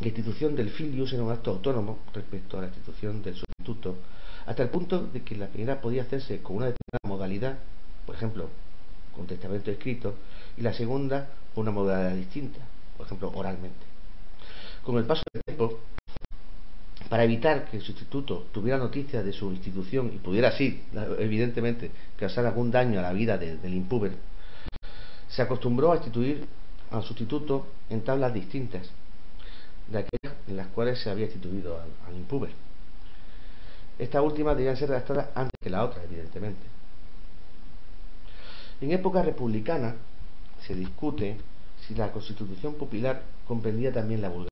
La 0.00 0.08
institución 0.08 0.54
del 0.54 0.70
filius 0.70 1.14
era 1.14 1.22
un 1.22 1.30
acto 1.30 1.50
autónomo 1.50 2.00
respecto 2.12 2.58
a 2.58 2.62
la 2.62 2.66
institución 2.66 3.22
del 3.22 3.34
sustituto, 3.34 3.96
hasta 4.44 4.62
el 4.62 4.68
punto 4.68 5.06
de 5.06 5.22
que 5.22 5.36
la 5.36 5.48
primera 5.48 5.80
podía 5.80 6.02
hacerse 6.02 6.42
con 6.42 6.56
una 6.56 6.66
determinada 6.66 7.08
modalidad, 7.08 7.58
por 8.04 8.14
ejemplo, 8.14 8.48
con 9.14 9.26
testamento 9.26 9.70
escrito, 9.70 10.14
y 10.56 10.60
la 10.60 10.74
segunda 10.74 11.30
con 11.54 11.62
una 11.62 11.70
modalidad 11.70 12.14
distinta, 12.14 12.60
por 12.96 13.06
ejemplo, 13.06 13.32
oralmente. 13.34 13.86
Con 14.84 14.98
el 14.98 15.04
paso 15.04 15.22
del 15.32 15.42
tiempo, 15.42 15.80
para 17.08 17.24
evitar 17.24 17.64
que 17.70 17.78
el 17.78 17.82
sustituto 17.82 18.48
tuviera 18.52 18.78
noticia 18.78 19.22
de 19.22 19.32
su 19.32 19.50
institución 19.50 20.12
y 20.14 20.18
pudiera 20.18 20.48
así, 20.48 20.82
evidentemente, 21.18 21.90
causar 22.18 22.44
algún 22.44 22.70
daño 22.70 22.98
a 22.98 23.02
la 23.02 23.12
vida 23.14 23.38
del 23.38 23.72
impúber, 23.72 24.12
se 25.28 25.40
acostumbró 25.40 25.92
a 25.92 25.96
instituir 25.96 26.46
al 26.90 27.02
sustituto 27.02 27.66
en 27.88 28.02
tablas 28.02 28.34
distintas, 28.34 28.90
de 29.88 29.98
aquellas 29.98 30.36
en 30.46 30.56
las 30.56 30.68
cuales 30.68 31.00
se 31.00 31.10
había 31.10 31.26
instituido 31.26 31.80
al, 31.80 31.88
al 32.06 32.16
impuber. 32.16 32.50
Estas 33.98 34.22
últimas 34.22 34.56
debían 34.56 34.76
ser 34.76 34.88
redactadas 34.88 35.28
antes 35.34 35.54
que 35.60 35.70
la 35.70 35.84
otra, 35.84 36.02
evidentemente. 36.04 36.66
En 38.80 38.92
época 38.92 39.22
republicana 39.22 39.96
se 40.66 40.74
discute 40.74 41.38
si 41.86 41.94
la 41.94 42.12
constitución 42.12 42.74
popular 42.74 43.22
comprendía 43.46 43.92
también 43.92 44.20
la 44.20 44.28
vulgar, 44.28 44.50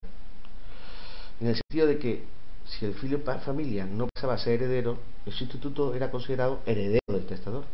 en 1.40 1.48
el 1.48 1.56
sentido 1.56 1.86
de 1.86 1.98
que 1.98 2.24
si 2.64 2.86
el 2.86 2.94
filio 2.94 3.20
familia 3.20 3.84
no 3.84 4.08
pasaba 4.08 4.34
a 4.34 4.38
ser 4.38 4.62
heredero, 4.62 4.98
el 5.26 5.32
sustituto 5.32 5.94
era 5.94 6.10
considerado 6.10 6.60
heredero 6.64 7.00
del 7.08 7.26
testador. 7.26 7.64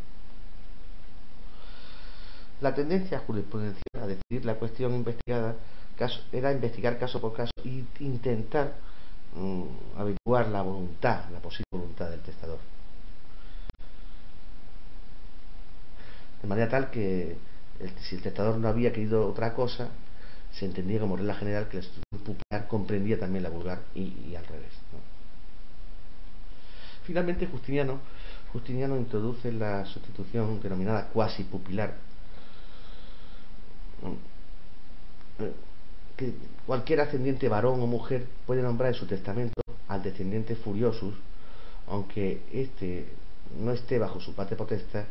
La 2.61 2.75
tendencia 2.75 3.21
jurisprudencial 3.21 4.03
a 4.03 4.07
decidir 4.07 4.45
la 4.45 4.57
cuestión 4.57 4.95
investigada 4.95 5.57
era 6.33 6.53
investigar 6.53 6.99
caso 6.99 7.21
por 7.21 7.35
caso 7.35 7.53
e 7.65 7.85
intentar 8.01 8.75
mm, 9.35 9.99
averiguar 9.99 10.49
la 10.49 10.63
voluntad, 10.63 11.29
la 11.31 11.41
posible 11.41 11.67
voluntad 11.73 12.09
del 12.11 12.21
testador. 12.21 12.59
De 16.41 16.49
manera 16.49 16.71
tal 16.71 16.91
que 16.91 17.37
si 18.03 18.17
el 18.17 18.23
testador 18.23 18.57
no 18.57 18.69
había 18.69 18.93
querido 18.93 19.27
otra 19.29 19.55
cosa, 19.55 19.89
se 20.53 20.65
entendía 20.65 21.01
como 21.01 21.17
regla 21.17 21.35
general 21.35 21.69
que 21.69 21.79
la 21.79 22.19
pupilar 22.19 22.69
comprendía 22.69 23.19
también 23.19 23.43
la 23.43 23.51
vulgar 23.51 23.81
y, 23.95 24.35
al 24.35 24.47
revés. 24.47 24.73
Finalmente, 27.05 27.47
Justiniano, 27.47 28.01
Justiniano 28.53 28.97
introduce 28.97 29.53
la 29.53 29.85
sustitución 29.85 30.61
denominada 30.61 31.09
cuasi 31.09 31.45
pupilar 31.45 32.10
que 36.17 36.33
cualquier 36.67 37.01
ascendiente 37.01 37.49
varón 37.49 37.81
o 37.81 37.87
mujer 37.87 38.27
puede 38.47 38.63
nombrar 38.63 38.93
en 38.93 38.99
su 38.99 39.07
testamento 39.07 39.61
al 39.89 40.03
descendiente 40.03 40.55
Furiosus, 40.55 41.15
aunque 41.89 42.43
éste 42.53 43.07
no 43.59 43.73
esté 43.73 43.99
bajo 43.99 44.21
su 44.21 44.35
parte 44.35 44.55
potesta, 44.55 45.07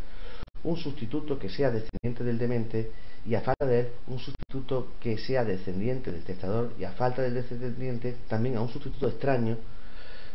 un 0.64 0.78
sustituto 0.78 1.40
que 1.40 1.50
sea 1.50 1.72
descendiente 1.72 2.24
del 2.24 2.38
demente 2.38 2.92
y 3.26 3.36
a 3.36 3.42
falta 3.42 3.66
de 3.66 3.80
él 3.82 3.88
un 4.08 4.20
sustituto 4.20 4.94
que 5.00 5.18
sea 5.18 5.44
descendiente 5.44 6.12
del 6.12 6.24
testador 6.24 6.74
y 6.80 6.84
a 6.84 6.92
falta 6.92 7.22
del 7.22 7.34
descendiente 7.34 8.16
también 8.28 8.58
a 8.58 8.62
un 8.62 8.70
sustituto 8.70 9.08
extraño. 9.08 9.58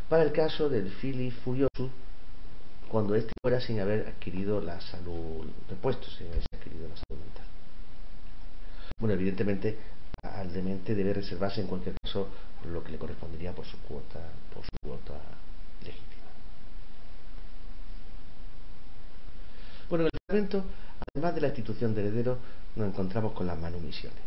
Para 0.08 0.22
el 0.22 0.32
caso 0.32 0.68
del 0.68 0.90
fili 0.90 1.30
furioso 1.30 1.90
cuando 2.88 3.14
éste 3.14 3.32
fuera 3.42 3.60
sin 3.60 3.80
haber 3.80 4.06
adquirido 4.06 4.60
la 4.60 4.80
salud 4.80 5.46
repuesto, 5.68 6.06
haber 6.20 6.42
adquirido 6.54 6.88
la 6.88 6.94
salud 6.96 7.20
mental. 7.20 7.46
Bueno, 9.04 9.20
evidentemente 9.20 9.76
al 10.22 10.50
demente 10.50 10.94
debe 10.94 11.12
reservarse 11.12 11.60
en 11.60 11.66
cualquier 11.66 11.94
caso 12.02 12.26
lo 12.72 12.82
que 12.82 12.90
le 12.90 12.96
correspondería 12.96 13.54
por 13.54 13.66
su 13.66 13.78
cuota, 13.80 14.18
por 14.50 14.64
su 14.64 14.70
cuota 14.82 15.12
legítima. 15.82 16.24
Bueno, 19.90 20.04
en 20.04 20.06
el 20.06 20.10
testamento, 20.10 20.64
además 21.14 21.34
de 21.34 21.40
la 21.42 21.48
institución 21.48 21.94
de 21.94 22.00
heredero, 22.00 22.38
nos 22.76 22.88
encontramos 22.88 23.34
con 23.34 23.46
las 23.46 23.58
manumisiones. 23.58 24.22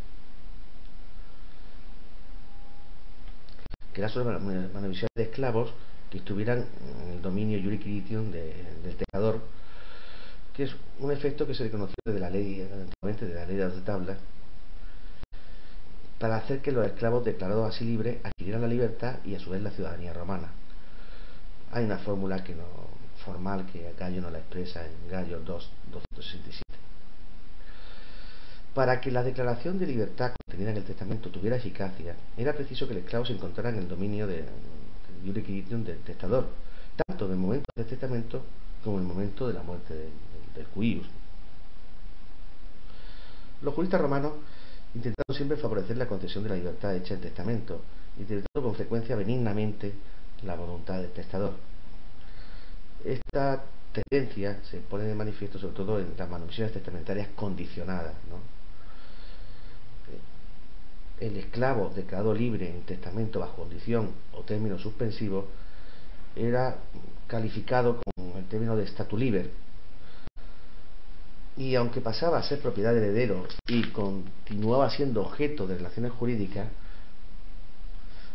Que 3.96 4.02
eran 4.02 4.12
solo 4.12 4.40
manumisiones 4.40 5.10
de 5.16 5.24
esclavos 5.24 5.74
que 6.12 6.20
estuvieran 6.20 6.68
en 7.04 7.14
el 7.14 7.22
dominio 7.24 7.60
jurisdicción 7.64 8.32
del 8.32 8.96
tejador, 8.96 9.42
que 10.54 10.66
es 10.66 10.76
un 11.00 11.12
efecto 11.12 11.48
que 11.48 11.56
se 11.56 11.64
reconoció 11.64 11.96
desde 12.06 12.20
la 12.20 12.30
ley, 12.30 12.60
de 12.60 13.34
la 13.34 13.46
ley 13.48 13.56
de 13.56 13.68
las 13.68 13.84
tablas, 13.84 14.20
para 16.20 16.38
hacer 16.38 16.62
que 16.62 16.72
los 16.72 16.86
esclavos 16.86 17.24
declarados 17.24 17.76
así 17.76 17.86
libres 17.86 18.18
adquirieran 18.24 18.62
la 18.62 18.68
libertad 18.68 19.18
y 19.24 19.36
a 19.36 19.40
su 19.40 19.52
vez 19.52 19.62
la 19.62 19.72
ciudadanía 19.72 20.14
romana. 20.14 20.50
Hay 21.72 21.86
una 21.86 21.98
fórmula 22.00 22.44
que 22.44 22.56
no, 22.56 22.64
formal 23.24 23.66
que 23.72 23.94
Gallo 24.00 24.22
no 24.22 24.30
la 24.30 24.40
expresa 24.40 24.86
en 24.86 25.10
Gallo 25.10 25.40
2, 25.40 25.72
267. 25.92 26.64
Para 28.74 29.02
que 29.02 29.12
la 29.12 29.24
declaración 29.24 29.78
de 29.80 29.88
libertad 29.88 30.34
contenida 30.46 30.72
en 30.72 30.78
el 30.78 30.84
testamento 30.84 31.30
tuviera 31.30 31.58
eficacia, 31.58 32.16
era 32.38 32.54
preciso 32.54 32.88
que 32.88 32.94
el 32.94 33.00
esclavo 33.00 33.26
se 33.26 33.34
encontrara 33.34 33.70
en 33.70 33.78
el 33.78 33.88
dominio 33.88 34.28
de, 34.28 34.44
de 35.24 35.42
del 35.42 36.00
testador, 36.00 36.48
tanto 37.06 37.26
en 37.26 37.32
el 37.32 37.38
momento 37.38 37.66
del 37.76 37.86
testamento 37.86 38.44
como 38.84 38.98
en 38.98 39.04
el 39.04 39.08
momento 39.08 39.48
de 39.48 39.54
la 39.54 39.64
muerte 39.64 39.94
del, 39.94 40.12
del, 40.56 41.04
Los 43.62 43.74
juristas 43.74 44.00
romanos 44.00 44.34
intentaron 44.98 45.36
siempre 45.36 45.58
favorecer 45.58 45.96
la 45.96 46.08
concesión 46.08 46.44
de 46.44 46.50
la 46.50 46.56
libertad 46.56 46.96
hecha 46.96 47.14
en 47.14 47.22
testamento, 47.22 47.82
intentando 48.18 48.62
con 48.62 48.76
frecuencia 48.76 49.16
benignamente 49.16 49.94
la 50.44 50.56
voluntad 50.56 51.00
del 51.00 51.12
testador. 51.12 51.54
Esta 53.06 53.64
tendencia 53.92 54.60
se 54.70 54.78
pone 54.80 55.06
de 55.06 55.14
manifiesto 55.16 55.60
sobre 55.60 55.76
todo 55.76 56.00
en 56.00 56.14
las 56.18 56.30
manumisiones 56.30 56.74
testamentarias 56.74 57.30
condicionadas. 57.36 58.14
El 61.20 61.38
esclavo 61.38 61.92
declarado 61.96 62.34
libre 62.34 62.70
en 62.70 62.82
testamento 62.82 63.40
bajo 63.40 63.64
condición 63.64 64.12
o 64.34 64.42
término 64.42 64.78
suspensivo 64.78 65.48
era 66.36 66.78
calificado 67.28 68.02
con 68.04 68.38
el 68.38 68.46
término 68.46 68.76
de 68.76 68.86
statu 68.88 69.18
liber 69.18 69.50
y 71.58 71.76
aunque 71.76 72.02
pasaba 72.02 72.38
a 72.38 72.44
ser 72.44 72.60
propiedad 72.60 72.94
de 72.94 73.00
heredero 73.00 73.48
y 73.68 73.90
continuaba 73.90 74.90
siendo 74.92 75.22
objeto 75.22 75.66
de 75.66 75.78
relaciones 75.78 76.12
jurídicas, 76.12 76.68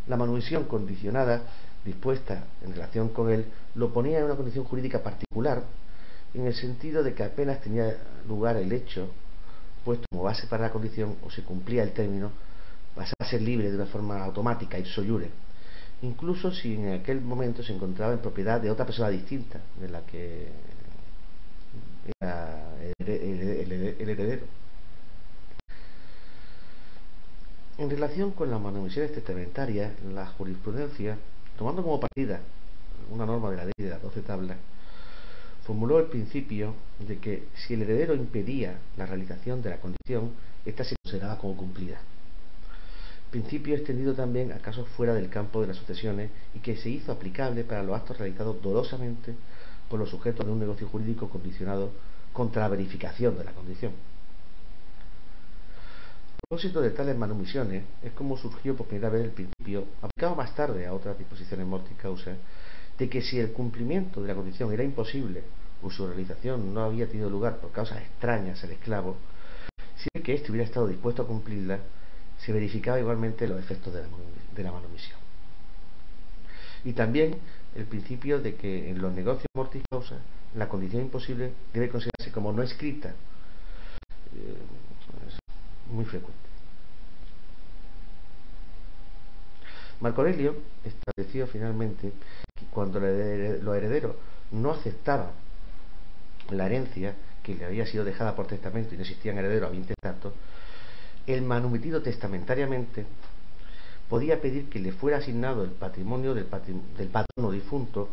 la 0.08 0.16
manumisión 0.16 0.64
condicionada 0.64 1.42
dispuesta 1.84 2.44
en 2.62 2.72
relación 2.72 3.10
con 3.10 3.30
él 3.30 3.46
lo 3.76 3.92
ponía 3.92 4.18
en 4.18 4.24
una 4.24 4.34
condición 4.34 4.64
jurídica 4.64 5.02
particular 5.02 5.62
en 6.34 6.46
el 6.46 6.54
sentido 6.54 7.02
de 7.02 7.14
que 7.14 7.22
apenas 7.22 7.60
tenía 7.60 7.96
lugar 8.26 8.56
el 8.56 8.72
hecho 8.72 9.08
puesto 9.84 10.06
como 10.10 10.24
base 10.24 10.46
para 10.46 10.64
la 10.64 10.72
condición 10.72 11.16
o 11.24 11.30
se 11.30 11.42
cumplía 11.42 11.82
el 11.82 11.92
término 11.92 12.32
pasaba 12.94 13.14
a 13.20 13.24
ser 13.24 13.42
libre 13.42 13.70
de 13.70 13.76
una 13.76 13.86
forma 13.86 14.22
automática 14.22 14.78
y 14.78 14.84
iure 14.84 15.30
incluso 16.02 16.52
si 16.52 16.74
en 16.74 16.92
aquel 16.92 17.20
momento 17.20 17.62
se 17.62 17.72
encontraba 17.72 18.12
en 18.12 18.20
propiedad 18.20 18.60
de 18.60 18.70
otra 18.70 18.84
persona 18.86 19.08
distinta 19.08 19.60
de 19.80 19.88
la 19.88 20.02
que 20.02 20.48
era 22.06 22.58
el 22.98 24.08
heredero 24.08 24.46
en 27.78 27.90
relación 27.90 28.32
con 28.32 28.50
las 28.50 28.60
manumisiones 28.60 29.12
testamentarias 29.12 29.92
la 30.04 30.26
jurisprudencia 30.26 31.18
tomando 31.56 31.82
como 31.82 32.00
partida 32.00 32.40
una 33.10 33.26
norma 33.26 33.50
de 33.50 33.56
la 33.56 33.64
ley 33.64 33.72
de 33.76 33.90
las 33.90 34.02
doce 34.02 34.22
tablas, 34.22 34.56
formuló 35.64 35.98
el 35.98 36.06
principio 36.06 36.74
de 36.98 37.18
que 37.18 37.44
si 37.54 37.74
el 37.74 37.82
heredero 37.82 38.14
impedía 38.14 38.78
la 38.96 39.06
realización 39.06 39.62
de 39.62 39.70
la 39.70 39.80
condición, 39.80 40.32
ésta 40.64 40.84
se 40.84 40.96
consideraba 41.02 41.38
como 41.38 41.56
cumplida. 41.56 42.00
Principio 43.30 43.74
extendido 43.74 44.14
también 44.14 44.52
a 44.52 44.58
casos 44.58 44.88
fuera 44.88 45.14
del 45.14 45.30
campo 45.30 45.60
de 45.60 45.68
las 45.68 45.76
sucesiones 45.76 46.30
y 46.54 46.58
que 46.58 46.76
se 46.76 46.90
hizo 46.90 47.12
aplicable 47.12 47.64
para 47.64 47.82
los 47.82 47.96
actos 47.96 48.18
realizados 48.18 48.60
dolosamente 48.62 49.34
los 49.98 50.10
sujetos 50.10 50.46
de 50.46 50.52
un 50.52 50.58
negocio 50.58 50.88
jurídico 50.88 51.28
condicionado 51.28 51.90
contra 52.32 52.62
la 52.62 52.68
verificación 52.68 53.36
de 53.36 53.44
la 53.44 53.52
condición 53.52 53.92
propósito 56.52 56.82
de 56.82 56.90
tales 56.90 57.16
manumisiones 57.16 57.82
es 58.02 58.12
como 58.12 58.36
surgió 58.36 58.76
por 58.76 58.86
primera 58.86 59.08
vez 59.08 59.24
el 59.24 59.30
principio, 59.30 59.86
aplicado 60.02 60.36
más 60.36 60.54
tarde 60.54 60.86
a 60.86 60.92
otras 60.92 61.16
disposiciones 61.16 61.66
mortis 61.66 61.96
causa, 61.96 62.36
de 62.98 63.08
que 63.08 63.22
si 63.22 63.38
el 63.38 63.52
cumplimiento 63.52 64.20
de 64.20 64.28
la 64.28 64.34
condición 64.34 64.70
era 64.70 64.84
imposible 64.84 65.44
o 65.82 65.90
su 65.90 66.06
realización 66.06 66.74
no 66.74 66.82
había 66.82 67.08
tenido 67.08 67.30
lugar 67.30 67.56
por 67.56 67.72
causas 67.72 68.02
extrañas 68.02 68.62
al 68.62 68.72
esclavo, 68.72 69.16
siempre 69.96 70.22
que 70.22 70.34
éste 70.34 70.50
hubiera 70.50 70.66
estado 70.66 70.86
dispuesto 70.88 71.22
a 71.22 71.26
cumplirla, 71.26 71.78
se 72.36 72.52
verificaba 72.52 73.00
igualmente 73.00 73.48
los 73.48 73.58
efectos 73.58 73.94
de 73.94 74.02
la, 74.02 74.08
de 74.54 74.62
la 74.62 74.72
manumisión. 74.72 75.18
Y 76.84 76.92
también 76.92 77.38
el 77.74 77.86
principio 77.86 78.40
de 78.40 78.54
que 78.54 78.90
en 78.90 79.00
los 79.00 79.12
negocios 79.12 79.46
mortis 79.54 79.82
causa 79.90 80.18
la 80.54 80.68
condición 80.68 81.02
imposible 81.02 81.52
debe 81.72 81.88
considerarse 81.88 82.30
como 82.32 82.52
no 82.52 82.62
escrita. 82.62 83.10
Eh, 84.34 84.56
muy 85.90 86.04
frecuente. 86.04 86.40
Marco 90.00 90.20
Aurelio 90.22 90.56
estableció 90.84 91.46
finalmente 91.46 92.12
que 92.54 92.66
cuando 92.66 92.98
los 92.98 93.76
herederos 93.76 94.16
no 94.50 94.72
aceptaban 94.72 95.30
la 96.50 96.66
herencia 96.66 97.14
que 97.42 97.54
le 97.54 97.64
había 97.64 97.86
sido 97.86 98.04
dejada 98.04 98.34
por 98.34 98.46
testamento 98.46 98.94
y 98.94 98.96
no 98.96 99.02
existían 99.02 99.38
herederos 99.38 99.72
a 99.72 99.94
tanto, 100.00 100.32
el 101.26 101.42
manumitido 101.42 102.02
testamentariamente 102.02 103.06
podía 104.12 104.42
pedir 104.42 104.68
que 104.68 104.78
le 104.78 104.92
fuera 104.92 105.16
asignado 105.16 105.64
el 105.64 105.70
patrimonio 105.70 106.34
del, 106.34 106.46
del 106.98 107.08
patrono 107.08 107.50
difunto 107.50 108.10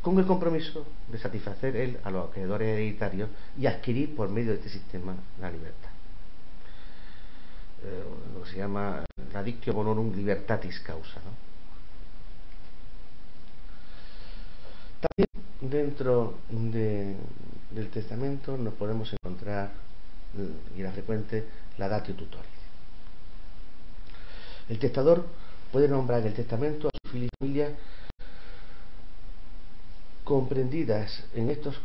con 0.00 0.16
el 0.20 0.24
compromiso 0.24 0.86
de 1.08 1.18
satisfacer 1.18 1.74
él 1.74 1.98
a 2.04 2.10
los 2.12 2.28
acreedores 2.28 2.68
hereditarios 2.68 3.28
y 3.58 3.66
adquirir 3.66 4.14
por 4.14 4.28
medio 4.28 4.52
de 4.52 4.58
este 4.58 4.68
sistema 4.68 5.12
la 5.40 5.50
libertad. 5.50 5.90
Eh, 7.82 8.04
lo 8.32 8.44
que 8.44 8.50
se 8.50 8.58
llama 8.58 9.04
la 9.32 9.42
dictio 9.42 9.72
bonorum 9.72 10.14
libertatis 10.14 10.78
causa. 10.78 11.20
También 15.00 15.28
dentro 15.62 16.38
del 16.48 17.88
testamento 17.92 18.56
nos 18.56 18.74
podemos 18.74 19.12
encontrar, 19.14 19.72
y 20.76 20.80
era 20.80 20.92
frecuente, 20.92 21.44
la 21.76 21.88
datio 21.88 22.14
tutoris. 22.14 22.60
El 24.68 24.78
testador 24.78 25.39
puede 25.72 25.88
nombrar 25.88 26.26
el 26.26 26.34
testamento 26.34 26.88
a 26.88 26.90
su 27.02 27.18
familia 27.38 27.76
comprendidas 30.24 31.24
en 31.34 31.50
estos 31.50 31.76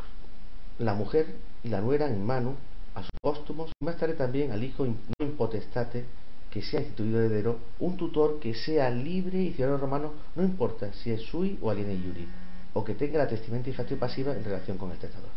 la 0.80 0.94
mujer 0.94 1.28
y 1.64 1.70
la 1.70 1.82
nuera 1.82 2.08
en 2.08 2.26
mano 2.26 2.56
a 2.94 3.02
sus 3.02 3.20
póstumos 3.22 3.72
y 3.80 3.86
más 3.86 3.98
tarde 3.98 4.14
también 4.14 4.52
al 4.52 4.64
hijo 4.64 4.86
no 4.86 5.26
impotestate 5.26 6.06
que 6.56 6.62
sea 6.62 6.80
instituido 6.80 7.20
heredero, 7.20 7.60
un 7.80 7.98
tutor 7.98 8.40
que 8.40 8.54
sea 8.54 8.90
libre 8.90 9.42
y 9.42 9.52
ciudadano 9.52 9.78
romano, 9.78 10.14
no 10.36 10.44
importa 10.44 10.94
si 10.94 11.12
es 11.12 11.22
sui 11.24 11.60
o 11.62 11.70
aliene 11.70 11.96
iuri, 11.96 12.26
o 12.74 12.82
que 12.82 12.94
tenga 12.94 13.18
la 13.18 13.28
testamento 13.28 13.70
y 13.70 13.96
pasiva 13.96 14.34
en 14.34 14.42
relación 14.42 14.78
con 14.78 14.90
el 14.90 14.98
testador. 14.98 15.32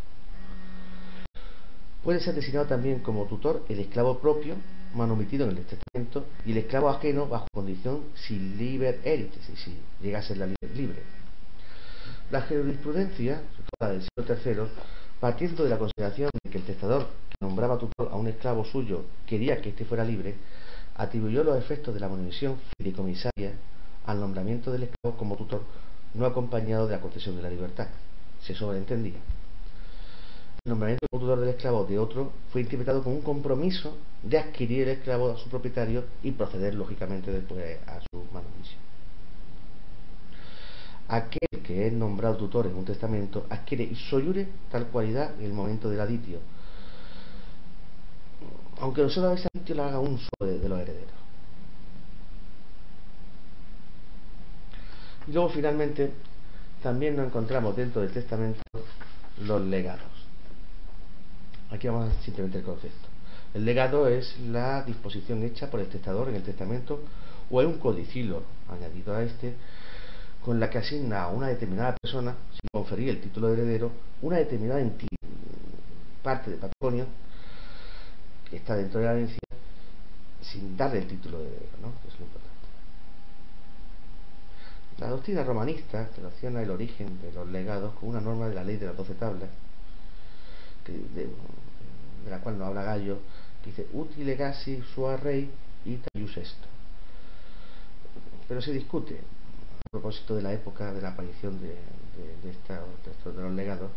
Puede 2.05 2.21
ser 2.21 2.37
designado 2.37 2.67
también 2.67 3.01
como 3.01 3.25
tutor 3.25 3.65
el 3.69 3.81
esclavo 3.81 4.21
propio, 4.21 4.55
manumitido 4.95 5.49
en 5.49 5.57
el 5.57 5.65
testamento, 5.65 6.27
y 6.45 6.53
el 6.53 6.59
esclavo 6.59 6.89
ajeno 6.89 7.27
bajo 7.27 7.47
condición 7.53 8.05
si 8.15 8.39
liber 8.39 9.01
erit, 9.05 9.33
si 9.41 9.77
llega 10.01 10.19
a 10.19 10.23
ser 10.23 10.39
la 10.39 10.47
libre. 10.75 11.03
La 12.31 12.43
jurisprudencia, 12.43 13.43
toda 13.79 13.93
del 13.93 14.03
siglo 14.03 14.65
III, 14.67 14.71
partiendo 15.21 15.65
de 15.65 15.71
la 15.71 15.79
consideración 15.79 16.31
de 16.45 16.51
que 16.51 16.59
el 16.59 16.65
testador 16.65 17.07
que 17.29 17.37
nombraba 17.41 17.79
tutor 17.79 18.09
a 18.11 18.17
un 18.17 18.29
esclavo 18.29 18.65
suyo 18.65 19.05
quería 19.27 19.61
que 19.61 19.71
éste 19.71 19.85
fuera 19.85 20.05
libre, 20.05 20.35
atribuyó 20.97 21.45
los 21.45 21.57
efectos 21.57 21.95
de 21.95 22.01
la 22.01 22.09
manutención 22.09 22.57
fideicomisaria 22.77 23.53
al 24.07 24.21
nombramiento 24.21 24.71
del 24.73 24.85
esclavo 24.85 25.17
como 25.17 25.37
tutor 25.37 25.63
no 26.15 26.27
acompañado 26.27 26.87
de 26.87 26.97
la 26.97 27.01
concesión 27.01 27.37
de 27.37 27.43
la 27.43 27.51
libertad. 27.51 27.89
Se 28.43 28.55
sobreentendía. 28.55 29.19
El 30.69 30.73
nombramiento 30.73 31.07
como 31.11 31.23
tutor 31.23 31.41
del 31.41 31.49
esclavo 31.49 31.87
de 31.87 31.99
otro 31.99 32.31
fue 32.53 32.61
interpretado 32.61 33.03
como 33.03 33.17
un 33.17 33.23
compromiso 33.23 33.97
de 34.23 34.39
adquirir 34.39 34.83
el 34.83 34.99
esclavo 34.99 35.31
a 35.31 35.39
su 35.39 35.49
propietario 35.49 36.05
y 36.23 36.33
proceder 36.33 36.75
lógicamente 36.75 37.31
después 37.31 37.79
a 37.87 37.99
su 38.01 38.23
manutención. 38.35 38.79
Aquel 41.09 41.63
que 41.63 41.87
es 41.87 41.93
nombrado 41.95 42.37
tutor 42.37 42.67
en 42.67 42.75
un 42.75 42.85
testamento 42.85 43.47
adquiere 43.49 43.95
soyure 44.11 44.47
tal 44.71 44.89
cualidad 44.89 45.41
en 45.41 45.47
el 45.47 45.55
momento 45.55 45.89
del 45.89 46.03
aditio, 46.03 46.41
aunque 48.79 49.09
solo 49.09 49.33
ese 49.33 49.49
aditio 49.55 49.75
lo 49.75 49.85
haga 49.85 50.01
un 50.01 50.19
solo 50.19 50.53
de, 50.53 50.69
los 50.69 50.81
herederos. 50.81 51.19
Y 55.29 55.33
luego 55.33 55.49
finalmente 55.49 56.13
también 56.83 57.17
nos 57.17 57.29
encontramos 57.29 57.75
dentro 57.75 58.03
del 58.03 58.13
testamento 58.13 58.61
los 59.39 59.63
legados. 59.63 60.18
Aquí 61.71 61.87
vamos 61.87 62.15
simplemente 62.25 62.59
el 62.59 62.65
concepto. 62.65 63.09
El 63.55 63.65
legado 63.65 64.09
es 64.09 64.39
la 64.41 64.83
disposición 64.83 65.43
hecha 65.43 65.71
por 65.71 65.81
el 65.81 65.89
testador 65.89 66.29
en 66.29 66.37
el 66.37 66.43
testamento 66.43 67.01
o 67.51 67.61
hay 67.61 67.67
un 67.67 67.79
codicilo 67.79 68.43
añadido 68.71 69.15
a 69.15 69.23
este 69.23 69.55
con 70.45 70.61
la 70.61 70.71
que 70.71 70.79
asigna 70.79 71.25
a 71.25 71.29
una 71.29 71.49
determinada 71.49 71.95
persona, 72.01 72.35
sin 72.53 72.69
conferir 72.73 73.11
el 73.11 73.21
título 73.21 73.49
de 73.49 73.55
heredero, 73.55 73.91
una 74.23 74.37
determinada 74.37 74.83
parte 76.23 76.51
de 76.51 76.57
patrimonio 76.57 77.07
que 78.49 78.57
está 78.57 78.77
dentro 78.77 79.01
de 79.01 79.07
la 79.07 79.13
herencia 79.13 79.39
sin 80.41 80.77
darle 80.77 81.01
el 81.01 81.07
título 81.07 81.39
de 81.39 81.49
heredero, 81.49 81.79
¿no? 81.83 81.89
es 82.09 82.19
lo 82.19 82.25
importante. 82.25 82.49
La 84.99 85.09
doctrina 85.09 85.45
romanista 85.45 86.09
relaciona 86.17 86.63
el 86.63 86.71
origen 86.71 87.21
de 87.21 87.33
los 87.33 87.47
legados 87.49 87.95
con 87.95 88.09
una 88.11 88.21
norma 88.21 88.49
de 88.49 88.55
la 88.55 88.65
ley 88.65 88.77
de 88.77 88.87
las 88.87 88.97
doce 88.97 89.15
tablas, 89.15 89.51
de, 90.93 91.29
la 92.29 92.41
cual 92.41 92.59
nos 92.59 92.69
habla 92.69 92.83
Gallo, 92.83 93.19
que 93.63 93.71
dice 93.71 93.87
utile 93.93 94.27
legasi 94.27 94.83
sua 94.95 95.17
rey 95.17 95.51
y 95.85 95.97
talius 95.97 96.37
esto. 96.37 96.67
Pero 98.47 98.61
se 98.61 98.73
discute 98.73 99.19
a 99.19 99.91
propósito 99.91 100.37
de 100.37 100.43
la 100.43 100.53
época 100.53 100.93
de 100.93 101.01
la 101.01 101.11
aparición 101.11 101.61
de, 101.61 101.69
de, 101.69 103.33
de 103.33 103.43
los 103.43 103.53
legados, 103.53 103.91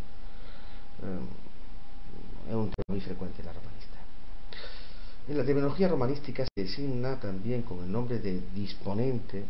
eh, 1.03 2.49
es 2.49 2.55
un 2.55 2.69
tema 2.69 2.85
muy 2.87 3.01
frecuente 3.01 3.41
en 3.41 3.45
la 3.47 3.53
romanista. 3.53 3.97
En 5.27 5.37
la 5.37 5.45
terminología 5.45 5.87
romanística 5.87 6.43
se 6.43 6.61
designa 6.61 7.19
también 7.19 7.61
con 7.61 7.79
el 7.79 7.91
nombre 7.91 8.19
de 8.19 8.41
disponente 8.53 9.43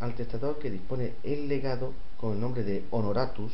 al 0.00 0.14
testador 0.14 0.58
que 0.58 0.70
dispone 0.70 1.14
el 1.22 1.48
legado 1.48 1.92
con 2.16 2.32
el 2.32 2.40
nombre 2.40 2.62
de 2.62 2.84
honoratus 2.90 3.52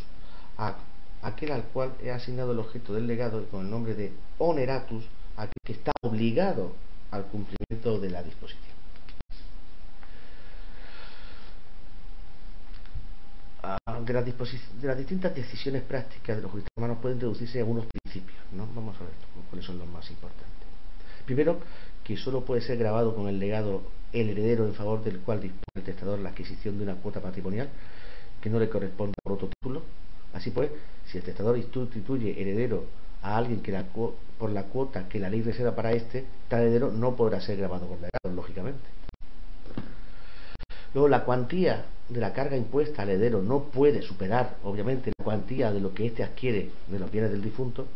a 0.58 0.76
aquel 1.22 1.52
al 1.52 1.64
cual 1.64 1.94
es 2.02 2.10
asignado 2.10 2.52
el 2.52 2.58
objeto 2.58 2.94
del 2.94 3.06
legado 3.06 3.46
con 3.48 3.64
el 3.64 3.70
nombre 3.70 3.94
de 3.94 4.12
oneratus 4.38 5.04
aquel 5.36 5.60
que 5.64 5.72
está 5.72 5.92
obligado 6.02 6.72
al 7.10 7.24
cumplimiento 7.26 8.00
de 8.00 8.10
la 8.10 8.22
disposición. 8.22 8.76
de 14.06 14.12
las, 14.12 14.24
de 14.24 14.86
las 14.86 14.96
distintas 14.96 15.34
decisiones 15.34 15.82
prácticas 15.82 16.36
de 16.36 16.42
los 16.42 16.50
juristas 16.50 16.70
romanos 16.76 16.98
pueden 17.02 17.18
deducirse 17.18 17.58
algunos 17.58 17.86
principios. 17.86 18.38
¿no? 18.52 18.68
Vamos 18.74 18.96
a 18.96 19.00
ver 19.00 19.12
cuáles 19.50 19.66
son 19.66 19.78
los 19.78 19.88
más 19.88 20.08
importantes. 20.10 20.46
Primero, 21.24 21.58
que 22.04 22.16
solo 22.16 22.44
puede 22.44 22.60
ser 22.60 22.78
grabado 22.78 23.14
con 23.14 23.28
el 23.28 23.38
legado 23.38 23.82
el 24.12 24.30
heredero 24.30 24.64
en 24.64 24.74
favor 24.74 25.02
del 25.02 25.18
cual 25.20 25.40
dispone 25.40 25.62
el 25.74 25.82
testador 25.82 26.20
la 26.20 26.30
adquisición 26.30 26.78
de 26.78 26.84
una 26.84 26.94
cuota 26.94 27.20
patrimonial 27.20 27.68
que 28.40 28.48
no 28.48 28.60
le 28.60 28.68
corresponde 28.68 29.14
por 29.22 29.32
otro 29.32 29.48
título. 29.48 29.82
Así 30.36 30.50
pues, 30.50 30.70
si 31.06 31.16
el 31.16 31.24
testador 31.24 31.56
instituye 31.56 32.38
heredero 32.38 32.84
a 33.22 33.38
alguien 33.38 33.62
que 33.62 33.72
la, 33.72 33.84
por 33.84 34.50
la 34.50 34.64
cuota 34.64 35.08
que 35.08 35.18
la 35.18 35.30
ley 35.30 35.40
reserva 35.40 35.74
para 35.74 35.92
este, 35.92 36.26
tal 36.48 36.60
heredero 36.60 36.92
no 36.92 37.16
podrá 37.16 37.40
ser 37.40 37.56
grabado 37.56 37.86
por 37.86 37.96
legado, 37.96 38.34
lógicamente. 38.34 38.84
Luego, 40.92 41.08
la 41.08 41.24
cuantía 41.24 41.86
de 42.10 42.20
la 42.20 42.34
carga 42.34 42.54
impuesta 42.54 43.02
al 43.02 43.08
heredero 43.08 43.40
no 43.40 43.64
puede 43.64 44.02
superar, 44.02 44.56
obviamente, 44.62 45.10
la 45.18 45.24
cuantía 45.24 45.72
de 45.72 45.80
lo 45.80 45.94
que 45.94 46.06
éste 46.06 46.22
adquiere 46.22 46.70
de 46.86 46.98
los 46.98 47.10
bienes 47.10 47.30
del 47.30 47.42
difunto. 47.42 47.86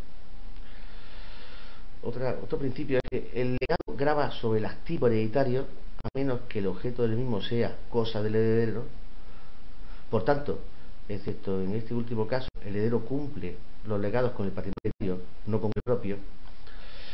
otro 2.03 2.57
principio 2.57 2.97
es 2.97 3.09
que 3.09 3.39
el 3.39 3.57
legado 3.59 3.95
graba 3.95 4.31
sobre 4.31 4.59
el 4.59 4.65
activo 4.65 5.05
hereditario 5.05 5.67
a 6.03 6.09
menos 6.15 6.41
que 6.49 6.57
el 6.57 6.67
objeto 6.67 7.03
del 7.03 7.15
mismo 7.15 7.39
sea 7.43 7.77
cosa 7.91 8.23
del 8.23 8.33
heredero. 8.33 8.85
Por 10.09 10.25
tanto, 10.25 10.59
excepto 11.09 11.61
en 11.61 11.75
este 11.75 11.93
último 11.93 12.27
caso, 12.27 12.47
el 12.61 12.75
heredero 12.75 13.05
cumple 13.05 13.55
los 13.85 13.99
legados 13.99 14.31
con 14.33 14.45
el 14.45 14.51
patrimonio, 14.51 15.25
no 15.45 15.59
con 15.59 15.71
el 15.75 15.81
propio. 15.83 16.17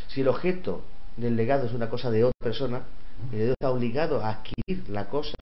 Si 0.08 0.22
el 0.22 0.28
objeto 0.28 0.82
del 1.16 1.36
legado 1.36 1.66
es 1.66 1.74
una 1.74 1.90
cosa 1.90 2.12
de 2.12 2.24
otra 2.24 2.40
persona, 2.44 2.84
el 3.30 3.36
heredero 3.36 3.54
está 3.54 3.72
obligado 3.72 4.22
a 4.22 4.30
adquirir 4.30 4.90
la 4.90 5.10
cosa 5.10 5.36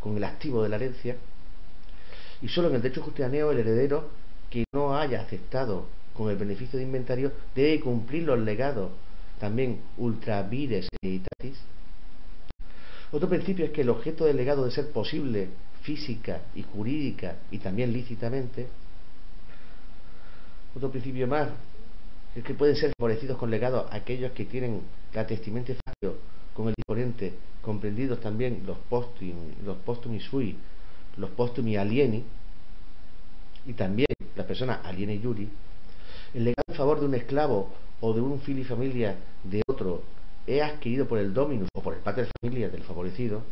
con 0.00 0.16
el 0.16 0.24
activo 0.24 0.62
de 0.62 0.68
la 0.68 0.76
herencia, 0.76 1.16
y 2.42 2.48
solo 2.48 2.68
en 2.68 2.74
el 2.74 2.82
derecho 2.82 3.02
justianeo 3.02 3.50
el 3.50 3.58
heredero 3.58 4.10
que 4.50 4.64
no 4.74 4.96
haya 4.96 5.22
aceptado 5.22 5.86
con 6.12 6.30
el 6.30 6.36
beneficio 6.36 6.78
de 6.78 6.84
inventario 6.84 7.32
debe 7.54 7.80
cumplir 7.80 8.24
los 8.24 8.38
legados 8.38 8.90
también 9.38 9.80
ultra 9.96 10.42
vires 10.42 10.88
hereditatis. 11.02 11.58
Otro 13.12 13.28
principio 13.28 13.64
es 13.64 13.70
que 13.70 13.82
el 13.82 13.90
objeto 13.90 14.24
del 14.24 14.36
legado 14.36 14.62
debe 14.62 14.74
ser 14.74 14.90
posible 14.90 15.48
física 15.84 16.40
y 16.54 16.62
jurídica 16.62 17.36
y 17.50 17.58
también 17.58 17.92
lícitamente. 17.92 18.66
Otro 20.74 20.90
principio 20.90 21.28
más 21.28 21.50
es 22.34 22.42
que 22.42 22.54
pueden 22.54 22.74
ser 22.74 22.92
favorecidos 22.98 23.38
con 23.38 23.50
legado 23.50 23.86
aquellos 23.92 24.32
que 24.32 24.46
tienen 24.46 24.80
la 25.12 25.26
testimente 25.26 25.76
con 26.54 26.68
el 26.68 26.74
disponente, 26.74 27.34
comprendidos 27.62 28.20
también 28.20 28.62
los 28.66 28.78
postumi, 28.78 29.54
los 29.64 29.76
postumi 29.78 30.20
sui, 30.20 30.56
los 31.16 31.30
postumi 31.30 31.76
alieni, 31.76 32.24
y 33.66 33.72
también 33.72 34.06
las 34.36 34.46
personas 34.46 34.80
alieni 34.84 35.18
yuri, 35.20 35.48
el 36.34 36.44
legado 36.44 36.64
en 36.68 36.74
favor 36.74 37.00
de 37.00 37.06
un 37.06 37.14
esclavo 37.14 37.70
o 38.00 38.12
de 38.12 38.20
un 38.20 38.40
fili 38.40 38.64
familia 38.64 39.16
de 39.44 39.62
otro 39.66 40.02
es 40.46 40.62
adquirido 40.62 41.06
por 41.06 41.18
el 41.18 41.32
dominus 41.32 41.68
o 41.74 41.80
por 41.80 41.94
el 41.94 42.00
pater 42.00 42.28
familia 42.40 42.68
del 42.68 42.82
favorecido, 42.82 43.42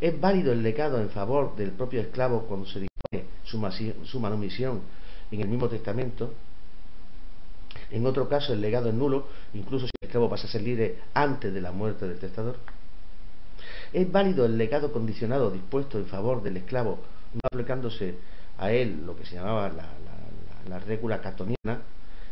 es 0.00 0.20
válido 0.20 0.52
el 0.52 0.62
legado 0.62 1.00
en 1.00 1.10
favor 1.10 1.56
del 1.56 1.72
propio 1.72 2.00
esclavo 2.00 2.42
cuando 2.42 2.66
se 2.66 2.80
dispone 2.80 3.24
su, 3.44 4.20
manumisión 4.20 4.82
en 5.30 5.40
el 5.40 5.48
mismo 5.48 5.68
testamento, 5.68 6.32
en 7.90 8.06
otro 8.06 8.28
caso, 8.28 8.52
el 8.52 8.60
legado 8.60 8.88
es 8.88 8.94
nulo, 8.94 9.28
incluso 9.54 9.86
si 9.86 9.92
el 10.00 10.08
esclavo 10.08 10.28
pasa 10.28 10.46
a 10.46 10.50
ser 10.50 10.62
libre 10.62 10.98
antes 11.14 11.52
de 11.52 11.60
la 11.60 11.72
muerte 11.72 12.06
del 12.06 12.18
testador. 12.18 12.56
¿Es 13.92 14.10
válido 14.12 14.44
el 14.44 14.58
legado 14.58 14.92
condicionado 14.92 15.50
dispuesto 15.50 15.98
en 15.98 16.06
favor 16.06 16.42
del 16.42 16.58
esclavo, 16.58 16.98
no 17.32 17.40
aplicándose 17.42 18.16
a 18.58 18.70
él 18.70 19.04
lo 19.06 19.16
que 19.16 19.24
se 19.24 19.36
llamaba 19.36 19.70
la, 19.70 19.88
la, 20.68 21.20
catoniana? 21.22 21.82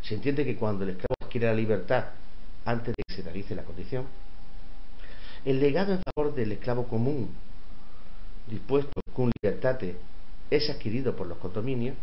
Se 0.03 0.15
entiende 0.15 0.45
que 0.45 0.57
cuando 0.57 0.85
el 0.85 0.91
esclavo 0.91 1.15
adquiere 1.23 1.47
la 1.47 1.55
libertad 1.55 2.05
antes 2.67 2.95
de 2.95 3.03
que 3.07 3.15
se 3.15 3.23
realice 3.23 3.55
la 3.55 3.65
condición, 3.65 4.05
el 5.45 5.59
legado 5.59 5.95
en 5.95 6.01
favor 6.03 6.35
del 6.35 6.53
esclavo 6.53 6.87
común, 6.87 7.35
dispuesto 8.47 9.01
con 9.13 9.31
libertate, 9.43 9.97
es 10.51 10.71
adquirido 10.71 11.17
por 11.17 11.27
los 11.27 11.39
condominios, 11.39 11.97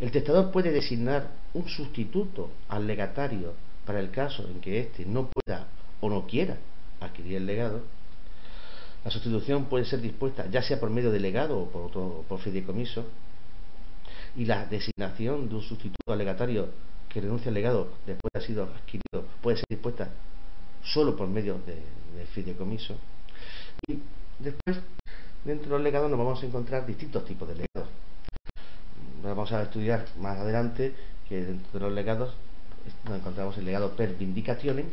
el 0.00 0.12
testador 0.12 0.52
puede 0.52 0.70
designar 0.70 1.28
un 1.54 1.68
sustituto 1.68 2.50
al 2.68 2.86
legatario 2.86 3.54
para 3.84 3.98
el 3.98 4.10
caso 4.10 4.46
en 4.46 4.60
que 4.60 4.80
éste 4.80 5.04
no 5.04 5.28
pueda 5.28 5.66
o 6.00 6.08
no 6.08 6.26
quiera 6.26 6.56
adquirir 7.00 7.38
el 7.38 7.46
legado. 7.46 7.82
La 9.04 9.10
sustitución 9.10 9.66
puede 9.66 9.84
ser 9.84 10.00
dispuesta 10.00 10.46
ya 10.50 10.62
sea 10.62 10.78
por 10.78 10.90
medio 10.90 11.10
de 11.10 11.18
legado 11.18 11.58
o 11.58 11.68
por, 11.68 11.82
otro, 11.82 12.24
por 12.28 12.40
fideicomiso. 12.40 13.06
Y 14.36 14.44
la 14.44 14.66
designación 14.66 15.48
de 15.48 15.56
un 15.56 15.62
sustituto 15.62 16.12
al 16.12 16.18
legatario 16.18 16.68
que 17.08 17.20
renuncia 17.20 17.48
al 17.48 17.54
legado 17.54 17.88
después 18.06 18.30
de 18.32 18.38
haber 18.38 18.46
sido 18.46 18.62
adquirido 18.64 19.24
puede 19.40 19.56
ser 19.56 19.66
dispuesta 19.68 20.10
solo 20.84 21.16
por 21.16 21.26
medio 21.26 21.54
de, 21.66 21.74
de 21.74 22.26
fideicomiso. 22.34 22.94
Y 23.86 23.98
después, 24.38 24.78
dentro 25.44 25.70
de 25.70 25.76
los 25.76 25.82
legados, 25.82 26.10
nos 26.10 26.18
vamos 26.18 26.42
a 26.42 26.46
encontrar 26.46 26.86
distintos 26.86 27.24
tipos 27.24 27.48
de 27.48 27.54
legados. 27.54 27.88
Vamos 29.22 29.52
a 29.52 29.62
estudiar 29.62 30.06
más 30.20 30.38
adelante 30.38 30.94
que 31.28 31.44
dentro 31.44 31.72
de 31.72 31.80
los 31.80 31.92
legados 31.92 32.34
nos 33.04 33.18
encontramos 33.18 33.56
el 33.58 33.64
legado 33.64 33.94
per 33.94 34.14
vindicationem 34.16 34.86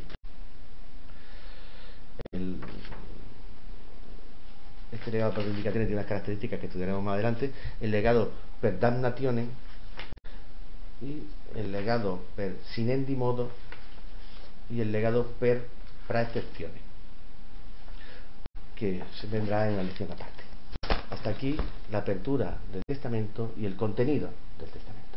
este 4.91 5.11
legado 5.11 5.33
per 5.33 5.45
vindicationem 5.45 5.87
tiene 5.87 6.01
unas 6.01 6.09
características 6.09 6.59
que 6.59 6.65
estudiaremos 6.65 7.03
más 7.03 7.13
adelante 7.13 7.51
el 7.79 7.91
legado 7.91 8.31
per 8.59 8.79
damnationem 8.79 9.47
y 11.01 11.23
el 11.55 11.71
legado 11.71 12.19
per 12.35 12.57
sinendi 12.73 13.15
modo 13.15 13.51
y 14.69 14.81
el 14.81 14.91
legado 14.91 15.27
per 15.39 15.67
para 16.07 16.21
excepciones, 16.21 16.81
que 18.76 19.03
se 19.19 19.28
vendrá 19.28 19.69
en 19.69 19.78
la 19.78 19.84
lección 19.84 20.11
aparte. 20.11 20.43
Hasta 21.09 21.30
aquí 21.30 21.55
la 21.91 21.99
apertura 21.99 22.57
del 22.71 22.84
testamento 22.86 23.53
y 23.57 23.65
el 23.65 23.76
contenido 23.76 24.30
del 24.59 24.69
testamento. 24.69 25.15